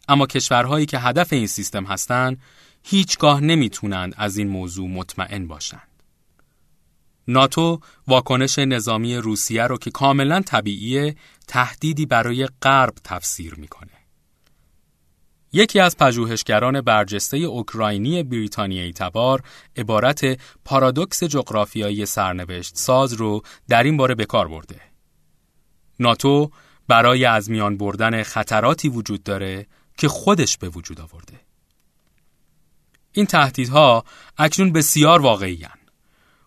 اما 0.09 0.27
کشورهایی 0.27 0.87
که 0.87 0.99
هدف 0.99 1.33
این 1.33 1.47
سیستم 1.47 1.85
هستند 1.85 2.41
هیچگاه 2.83 3.41
نمی‌تونند 3.41 4.15
از 4.17 4.37
این 4.37 4.49
موضوع 4.49 4.89
مطمئن 4.89 5.47
باشند. 5.47 5.89
ناتو 7.29 7.81
واکنش 8.07 8.59
نظامی 8.59 9.17
روسیه 9.17 9.67
رو 9.67 9.79
که 9.79 9.91
کاملا 9.91 10.41
طبیعیه 10.41 11.17
تهدیدی 11.49 12.07
برای 12.07 12.49
غرب 12.63 12.95
تفسیر 13.05 13.55
می‌کنه. 13.55 14.00
یکی 15.53 15.81
از 15.81 15.97
پژوهشگران 15.97 16.81
برجسته 16.81 17.37
اوکراینی 17.37 18.23
بریتانیایی 18.23 18.93
تبار 18.93 19.43
عبارت 19.77 20.41
پارادوکس 20.65 21.25
جغرافیایی 21.25 22.07
سرنوشت 22.07 22.77
ساز 22.77 23.13
رو 23.13 23.43
در 23.69 23.83
این 23.83 23.97
باره 23.97 24.15
به 24.15 24.25
کار 24.25 24.49
برده. 24.49 24.81
ناتو 26.01 26.51
برای 26.89 27.25
از 27.25 27.51
میان 27.51 27.77
بردن 27.77 28.23
خطراتی 28.23 28.89
وجود 28.89 29.23
داره 29.23 29.67
که 29.99 30.09
خودش 30.09 30.59
به 30.59 30.69
وجود 30.69 31.01
آورده. 31.01 31.41
این 33.13 33.27
تهدیدها 33.27 34.05
اکنون 34.39 34.73
بسیار 34.73 35.23
واقعی 35.23 35.67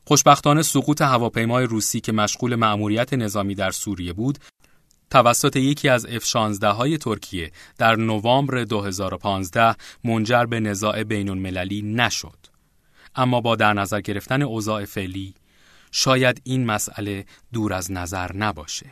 خوشبختانه 0.05 0.61
سقوط 0.61 1.01
هواپیمای 1.01 1.65
روسی 1.65 1.99
که 1.99 2.11
مشغول 2.11 2.55
مأموریت 2.55 3.13
نظامی 3.13 3.55
در 3.55 3.71
سوریه 3.71 4.13
بود 4.13 4.39
توسط 5.13 5.56
یکی 5.56 5.89
از 5.89 6.08
F-16 6.08 6.63
های 6.63 6.97
ترکیه 6.97 7.52
در 7.78 7.95
نوامبر 7.95 8.63
2015 8.63 9.76
منجر 10.04 10.45
به 10.45 10.60
نزاع 10.60 11.04
بین 11.04 11.30
المللی 11.30 11.82
نشد. 11.82 12.38
اما 13.15 13.41
با 13.41 13.56
در 13.56 13.73
نظر 13.73 14.02
گرفتن 14.02 14.41
اوضاع 14.41 14.86
فعلی 14.86 15.34
شاید 15.91 16.41
این 16.43 16.65
مسئله 16.65 17.26
دور 17.54 17.73
از 17.73 17.91
نظر 17.91 18.36
نباشه. 18.36 18.86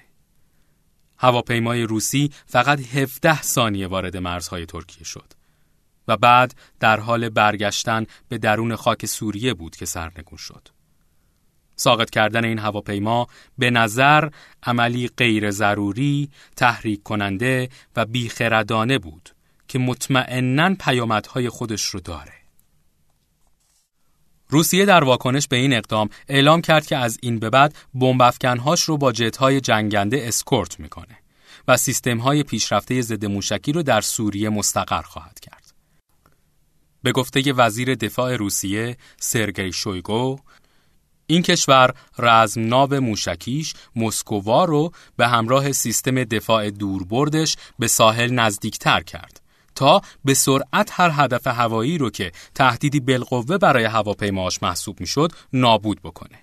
هواپیمای 1.18 1.84
روسی 1.84 2.32
فقط 2.46 2.80
17 2.80 3.42
ثانیه 3.42 3.88
وارد 3.88 4.18
مرزهای 4.18 4.66
ترکیه 4.66 5.04
شد 5.04 5.34
و 6.08 6.18
بعد 6.18 6.56
در 6.80 7.00
حال 7.00 7.30
برگشتن 7.30 8.06
به 8.30 8.38
درون 8.38 8.76
خاک 8.76 9.06
سوریه 9.06 9.54
بود 9.54 9.76
که 9.76 9.86
سرنگون 9.86 10.38
شد. 10.38 10.68
ساقط 11.82 12.10
کردن 12.10 12.46
این 12.46 12.60
هواپیما 12.60 13.28
به 13.58 13.70
نظر 13.70 14.30
عملی 14.64 15.08
غیر 15.08 15.52
ضروری، 15.52 16.30
تحریک 16.56 17.04
کننده 17.04 17.70
و 17.96 18.06
بیخردانه 18.06 18.98
بود 18.98 19.30
که 19.68 19.80
مطمئنا 19.80 20.76
پیامدهای 20.76 21.50
خودش 21.50 21.86
رو 21.86 22.00
داره. 22.00 22.34
روسیه 24.50 24.86
در 24.86 25.04
واکنش 25.04 25.48
به 25.48 25.56
این 25.56 25.74
اقدام 25.74 26.10
اعلام 26.30 26.62
کرد 26.62 26.86
که 26.86 26.98
از 26.98 27.18
این 27.22 27.40
به 27.40 27.50
بعد 27.50 27.76
بمبافکنهاش 27.94 28.82
رو 28.82 28.98
با 28.98 29.12
جت‌های 29.12 29.62
جنگنده 29.62 30.28
اسکورت 30.28 30.80
می‌کنه 30.80 31.18
و 31.68 31.78
سیستم‌های 31.78 32.44
پیشرفته 32.44 33.02
ضد 33.02 33.26
موشکی 33.26 33.72
رو 33.72 33.84
در 33.84 34.02
سوریه 34.02 34.50
مستقر 34.50 35.02
خواهد 35.02 35.40
کرد. 35.40 35.74
به 37.04 37.12
گفته 37.12 37.54
وزیر 37.54 37.96
دفاع 37.96 38.36
روسیه 38.36 38.98
سرگئی 39.20 39.74
شویگو 39.74 40.40
این 41.32 41.42
کشور 41.42 41.94
رزمناو 42.20 42.94
موشکیش 42.94 43.74
مسکووا 43.96 44.66
رو 44.66 44.92
به 45.18 45.28
همراه 45.28 45.72
سیستم 45.72 46.24
دفاع 46.24 46.70
دوربردش 46.70 47.56
به 47.80 47.88
ساحل 47.88 48.32
نزدیکتر 48.32 49.02
کرد 49.02 49.42
تا 49.76 50.02
به 50.26 50.34
سرعت 50.34 50.90
هر 50.92 51.12
هدف 51.14 51.48
هوایی 51.48 51.98
رو 51.98 52.10
که 52.10 52.32
تهدیدی 52.56 53.00
بالقوه 53.00 53.58
برای 53.58 53.84
هواپیماش 53.84 54.64
محسوب 54.64 55.00
می‌شد 55.00 55.32
نابود 55.54 56.02
بکنه. 56.02 56.40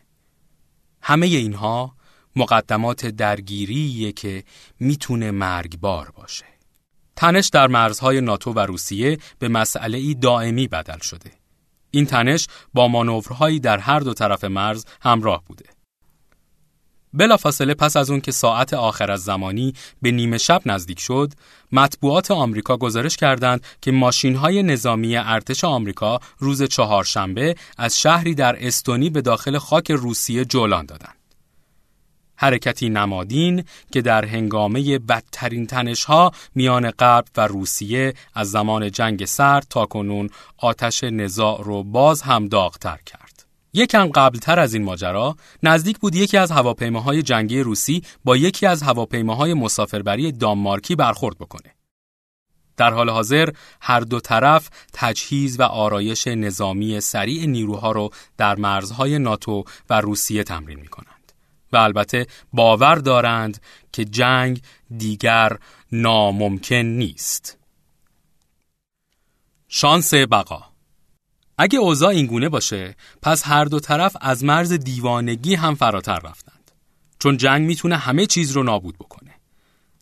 همه 1.02 1.26
اینها 1.26 1.94
مقدمات 2.36 3.06
درگیریه 3.06 4.12
که 4.12 4.44
می‌تونه 4.80 5.30
مرگبار 5.30 6.10
باشه. 6.10 6.44
تنش 7.16 7.48
در 7.48 7.66
مرزهای 7.66 8.20
ناتو 8.20 8.52
و 8.52 8.58
روسیه 8.58 9.18
به 9.38 9.48
مسئله 9.48 9.98
ای 9.98 10.14
دائمی 10.14 10.68
بدل 10.68 10.98
شده. 10.98 11.37
این 11.90 12.06
تنش 12.06 12.46
با 12.74 12.88
مانورهایی 12.88 13.60
در 13.60 13.78
هر 13.78 14.00
دو 14.00 14.14
طرف 14.14 14.44
مرز 14.44 14.84
همراه 15.02 15.42
بوده. 15.46 15.64
بلافاصله 17.12 17.74
پس 17.74 17.96
از 17.96 18.10
اون 18.10 18.20
که 18.20 18.32
ساعت 18.32 18.74
آخر 18.74 19.10
از 19.10 19.24
زمانی 19.24 19.74
به 20.02 20.10
نیمه 20.10 20.38
شب 20.38 20.62
نزدیک 20.66 21.00
شد، 21.00 21.32
مطبوعات 21.72 22.30
آمریکا 22.30 22.76
گزارش 22.76 23.16
کردند 23.16 23.64
که 23.80 23.92
ماشین‌های 23.92 24.62
نظامی 24.62 25.16
ارتش 25.16 25.64
آمریکا 25.64 26.20
روز 26.38 26.62
چهارشنبه 26.62 27.54
از 27.78 28.00
شهری 28.00 28.34
در 28.34 28.66
استونی 28.66 29.10
به 29.10 29.20
داخل 29.20 29.58
خاک 29.58 29.90
روسیه 29.90 30.44
جولان 30.44 30.86
دادند. 30.86 31.17
حرکتی 32.38 32.88
نمادین 32.88 33.64
که 33.92 34.02
در 34.02 34.24
هنگامه 34.24 34.98
بدترین 34.98 35.66
تنشها 35.66 36.32
میان 36.54 36.90
غرب 36.90 37.24
و 37.36 37.46
روسیه 37.46 38.14
از 38.34 38.50
زمان 38.50 38.90
جنگ 38.90 39.24
سرد 39.24 39.66
تا 39.70 39.86
کنون 39.86 40.30
آتش 40.58 41.04
نزاع 41.04 41.62
رو 41.64 41.82
باز 41.82 42.22
هم 42.22 42.48
داغتر 42.48 42.98
کرد. 43.06 43.46
یکم 43.72 44.08
قبلتر 44.08 44.58
از 44.58 44.74
این 44.74 44.84
ماجرا 44.84 45.36
نزدیک 45.62 45.98
بود 45.98 46.14
یکی 46.14 46.36
از 46.36 46.50
هواپیماهای 46.50 47.22
جنگی 47.22 47.60
روسی 47.60 48.02
با 48.24 48.36
یکی 48.36 48.66
از 48.66 48.82
هواپیماهای 48.82 49.54
مسافربری 49.54 50.32
دانمارکی 50.32 50.96
برخورد 50.96 51.38
بکنه. 51.38 51.74
در 52.76 52.90
حال 52.90 53.10
حاضر 53.10 53.50
هر 53.80 54.00
دو 54.00 54.20
طرف 54.20 54.68
تجهیز 54.92 55.60
و 55.60 55.62
آرایش 55.62 56.26
نظامی 56.26 57.00
سریع 57.00 57.46
نیروها 57.46 57.92
رو 57.92 58.10
در 58.36 58.56
مرزهای 58.56 59.18
ناتو 59.18 59.64
و 59.90 60.00
روسیه 60.00 60.44
تمرین 60.44 60.80
می‌کنند. 60.80 61.17
و 61.72 61.76
البته 61.76 62.26
باور 62.52 62.94
دارند 62.94 63.62
که 63.92 64.04
جنگ 64.04 64.62
دیگر 64.96 65.58
ناممکن 65.92 66.74
نیست. 66.76 67.58
شانس 69.68 70.14
بقا. 70.14 70.64
اگه 71.58 71.78
اوضاع 71.78 72.08
اینگونه 72.08 72.48
باشه 72.48 72.96
پس 73.22 73.46
هر 73.46 73.64
دو 73.64 73.80
طرف 73.80 74.16
از 74.20 74.44
مرز 74.44 74.72
دیوانگی 74.72 75.54
هم 75.54 75.74
فراتر 75.74 76.18
رفتند. 76.18 76.70
چون 77.18 77.36
جنگ 77.36 77.66
می‌تونه 77.66 77.96
همه 77.96 78.26
چیز 78.26 78.52
رو 78.52 78.62
نابود 78.62 78.98
بکنه. 78.98 79.37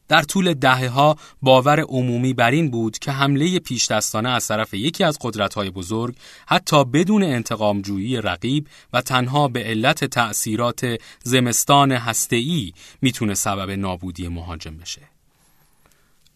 در 0.08 0.22
طول 0.22 0.54
دهه 0.54 0.88
ها 0.88 1.16
باور 1.42 1.80
عمومی 1.80 2.34
بر 2.34 2.50
این 2.50 2.70
بود 2.70 2.98
که 2.98 3.12
حمله 3.12 3.58
پیش 3.58 3.90
دستانه 3.90 4.28
از 4.28 4.48
طرف 4.48 4.74
یکی 4.74 5.04
از 5.04 5.18
قدرت‌های 5.20 5.70
بزرگ 5.70 6.16
حتی 6.46 6.84
بدون 6.84 7.22
انتقامجویی 7.22 8.16
رقیب 8.16 8.66
و 8.92 9.00
تنها 9.00 9.48
به 9.48 9.64
علت 9.64 10.04
تأثیرات 10.04 11.00
زمستان 11.22 11.92
هسته‌ای 11.92 12.72
می‌تونه 13.02 13.34
سبب 13.34 13.70
نابودی 13.70 14.28
مهاجم 14.28 14.76
بشه. 14.76 15.02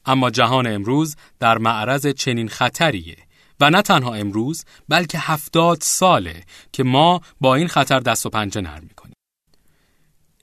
اما 0.07 0.31
جهان 0.31 0.67
امروز 0.67 1.17
در 1.41 1.59
معرض 1.59 2.07
چنین 2.07 2.49
خطریه 2.49 3.17
و 3.61 3.71
نه 3.71 3.83
تنها 3.83 4.15
امروز 4.15 4.65
بلکه 4.89 5.19
هفتاد 5.19 5.79
ساله 5.81 6.45
که 6.73 6.83
ما 6.83 7.21
با 7.41 7.55
این 7.55 7.69
خطر 7.69 8.01
دست 8.01 8.27
و 8.27 8.31
پنجه 8.31 8.61
نرم 8.61 8.83
می‌کنیم. 8.83 9.10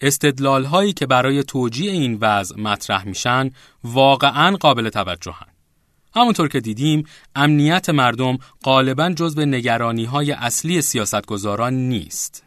استدلال 0.02 0.66
هایی 0.66 0.94
که 0.94 1.06
برای 1.06 1.44
توجیه 1.44 1.92
این 1.92 2.18
وضع 2.22 2.60
مطرح 2.60 3.08
میشن 3.08 3.52
واقعا 3.84 4.58
قابل 4.58 4.90
توجهن. 4.90 5.48
همونطور 6.16 6.48
که 6.48 6.60
دیدیم 6.60 7.04
امنیت 7.36 7.90
مردم 7.90 8.38
غالبا 8.64 9.10
جزو 9.10 9.46
نگرانی 9.46 10.06
های 10.06 10.32
اصلی 10.32 10.82
سیاستگزاران 10.82 11.74
نیست. 11.74 12.44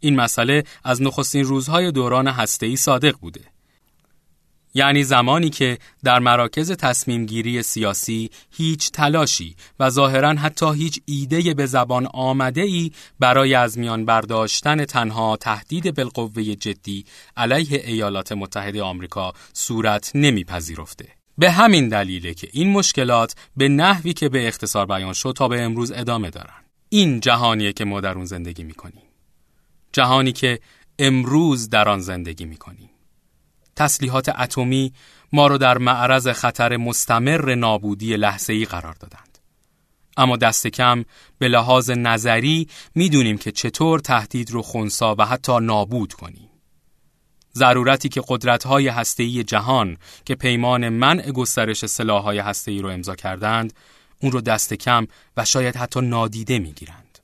این 0.00 0.16
مسئله 0.16 0.64
از 0.84 1.02
نخستین 1.02 1.44
روزهای 1.44 1.92
دوران 1.92 2.28
هسته‌ای 2.28 2.76
صادق 2.76 3.16
بوده. 3.20 3.40
یعنی 4.74 5.04
زمانی 5.04 5.50
که 5.50 5.78
در 6.04 6.18
مراکز 6.18 6.72
تصمیم 6.72 7.26
گیری 7.26 7.62
سیاسی 7.62 8.30
هیچ 8.50 8.90
تلاشی 8.90 9.56
و 9.80 9.90
ظاهرا 9.90 10.34
حتی 10.34 10.74
هیچ 10.74 11.00
ایده 11.04 11.54
به 11.54 11.66
زبان 11.66 12.06
آمده 12.06 12.60
ای 12.60 12.92
برای 13.20 13.54
از 13.54 13.78
میان 13.78 14.04
برداشتن 14.04 14.84
تنها 14.84 15.36
تهدید 15.36 15.94
بالقوه 15.94 16.42
جدی 16.42 17.04
علیه 17.36 17.82
ایالات 17.86 18.32
متحده 18.32 18.82
آمریکا 18.82 19.32
صورت 19.52 20.10
نمیپذیرفته. 20.14 21.08
به 21.38 21.50
همین 21.50 21.88
دلیله 21.88 22.34
که 22.34 22.48
این 22.52 22.70
مشکلات 22.70 23.34
به 23.56 23.68
نحوی 23.68 24.12
که 24.12 24.28
به 24.28 24.48
اختصار 24.48 24.86
بیان 24.86 25.12
شد 25.12 25.34
تا 25.36 25.48
به 25.48 25.62
امروز 25.62 25.92
ادامه 25.92 26.30
دارن. 26.30 26.64
این 26.88 27.20
جهانیه 27.20 27.72
که 27.72 27.84
ما 27.84 28.00
در 28.00 28.14
اون 28.14 28.24
زندگی 28.24 28.64
می‌کنیم. 28.64 29.02
جهانی 29.92 30.32
که 30.32 30.60
امروز 30.98 31.70
در 31.70 31.88
آن 31.88 32.00
زندگی 32.00 32.44
می‌کنیم. 32.44 32.90
تسلیحات 33.78 34.28
اتمی 34.28 34.92
ما 35.32 35.46
رو 35.46 35.58
در 35.58 35.78
معرض 35.78 36.28
خطر 36.28 36.76
مستمر 36.76 37.54
نابودی 37.54 38.16
لحظه‌ای 38.16 38.64
قرار 38.64 38.94
دادند. 38.94 39.38
اما 40.16 40.36
دست 40.36 40.66
کم 40.66 41.04
به 41.38 41.48
لحاظ 41.48 41.90
نظری 41.90 42.68
می‌دونیم 42.94 43.38
که 43.38 43.52
چطور 43.52 44.00
تهدید 44.00 44.50
رو 44.50 44.62
خونسا 44.62 45.14
و 45.18 45.26
حتی 45.26 45.58
نابود 45.60 46.12
کنیم. 46.12 46.48
ضرورتی 47.54 48.08
که 48.08 48.22
قدرت‌های 48.28 48.88
هسته‌ای 48.88 49.44
جهان 49.44 49.96
که 50.24 50.34
پیمان 50.34 50.88
منع 50.88 51.30
گسترش 51.30 51.86
سلاح‌های 51.86 52.38
هسته‌ای 52.38 52.82
رو 52.82 52.88
امضا 52.88 53.14
کردند، 53.14 53.72
اون 54.20 54.32
رو 54.32 54.40
دست 54.40 54.74
کم 54.74 55.06
و 55.36 55.44
شاید 55.44 55.76
حتی 55.76 56.00
نادیده 56.00 56.58
می‌گیرند. 56.58 57.18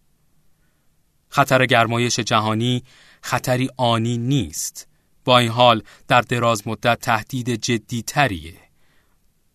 خطر 1.29 1.67
گرمایش 1.67 2.21
جهانی 2.21 2.83
خطری 3.23 3.71
آنی 3.77 4.19
نیست 4.19 4.89
با 5.25 5.39
این 5.39 5.51
حال 5.51 5.83
در 6.09 6.21
دراز 6.21 6.69
مدت 6.69 7.01
تهدید 7.01 7.51
جدی 7.51 8.03
تریه 8.03 8.55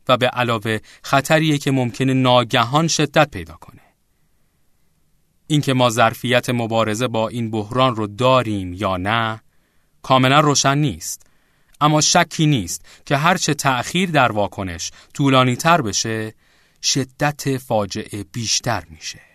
و 0.07 0.17
به 0.17 0.27
علاوه 0.27 0.79
خطریه 1.03 1.57
که 1.57 1.71
ممکنه 1.71 2.13
ناگهان 2.13 2.87
شدت 2.87 3.31
پیدا 3.31 3.53
کنه. 3.53 3.81
اینکه 5.47 5.73
ما 5.73 5.89
ظرفیت 5.89 6.49
مبارزه 6.49 7.07
با 7.07 7.27
این 7.27 7.51
بحران 7.51 7.95
رو 7.95 8.07
داریم 8.07 8.73
یا 8.73 8.97
نه 8.97 9.41
کاملا 10.01 10.39
روشن 10.39 10.77
نیست 10.77 11.25
اما 11.81 12.01
شکی 12.01 12.45
نیست 12.45 12.85
که 13.05 13.17
هرچه 13.17 13.53
تأخیر 13.53 14.11
در 14.11 14.31
واکنش 14.31 14.91
طولانی 15.13 15.55
تر 15.55 15.81
بشه 15.81 16.33
شدت 16.83 17.57
فاجعه 17.57 18.23
بیشتر 18.23 18.83
میشه 18.89 19.28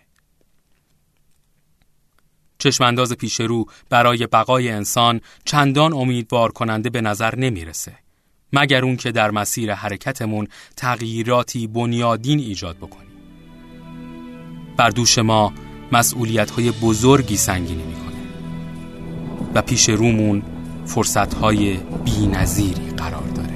چشمانداز 2.57 3.13
پیش 3.13 3.39
رو 3.39 3.65
برای 3.89 4.27
بقای 4.27 4.69
انسان 4.69 5.21
چندان 5.45 5.93
امیدوار 5.93 6.51
کننده 6.51 6.89
به 6.89 7.01
نظر 7.01 7.35
نمی‌رسه. 7.35 7.93
مگر 8.53 8.85
اون 8.85 8.95
که 8.95 9.11
در 9.11 9.31
مسیر 9.31 9.73
حرکتمون 9.73 10.47
تغییراتی 10.77 11.67
بنیادین 11.67 12.39
ایجاد 12.39 12.77
بکنیم. 12.77 13.11
بر 14.77 14.89
دوش 14.89 15.17
ما 15.17 15.53
مسئولیت 15.91 16.51
های 16.51 16.71
بزرگی 16.71 17.37
سنگینی 17.37 17.83
می‌کنه. 17.83 18.15
و 19.53 19.61
پیش 19.61 19.89
رومون 19.89 20.43
فرصت 20.85 21.33
های 21.33 21.77
بی 21.77 22.27
قرار 22.97 23.27
داره. 23.27 23.54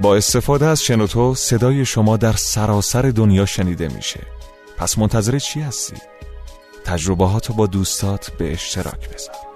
با 0.00 0.16
استفاده 0.16 0.66
از 0.66 0.82
شنوتو 0.82 1.34
صدای 1.34 1.84
شما 1.84 2.16
در 2.16 2.32
سراسر 2.32 3.02
دنیا 3.02 3.46
شنیده 3.46 3.88
میشه 3.88 4.20
پس 4.76 4.98
منتظر 4.98 5.38
چی 5.38 5.60
هستی؟ 5.60 5.96
تجربه 6.84 7.24
با 7.56 7.66
دوستات 7.66 8.30
به 8.38 8.52
اشتراک 8.52 9.14
بذار 9.14 9.49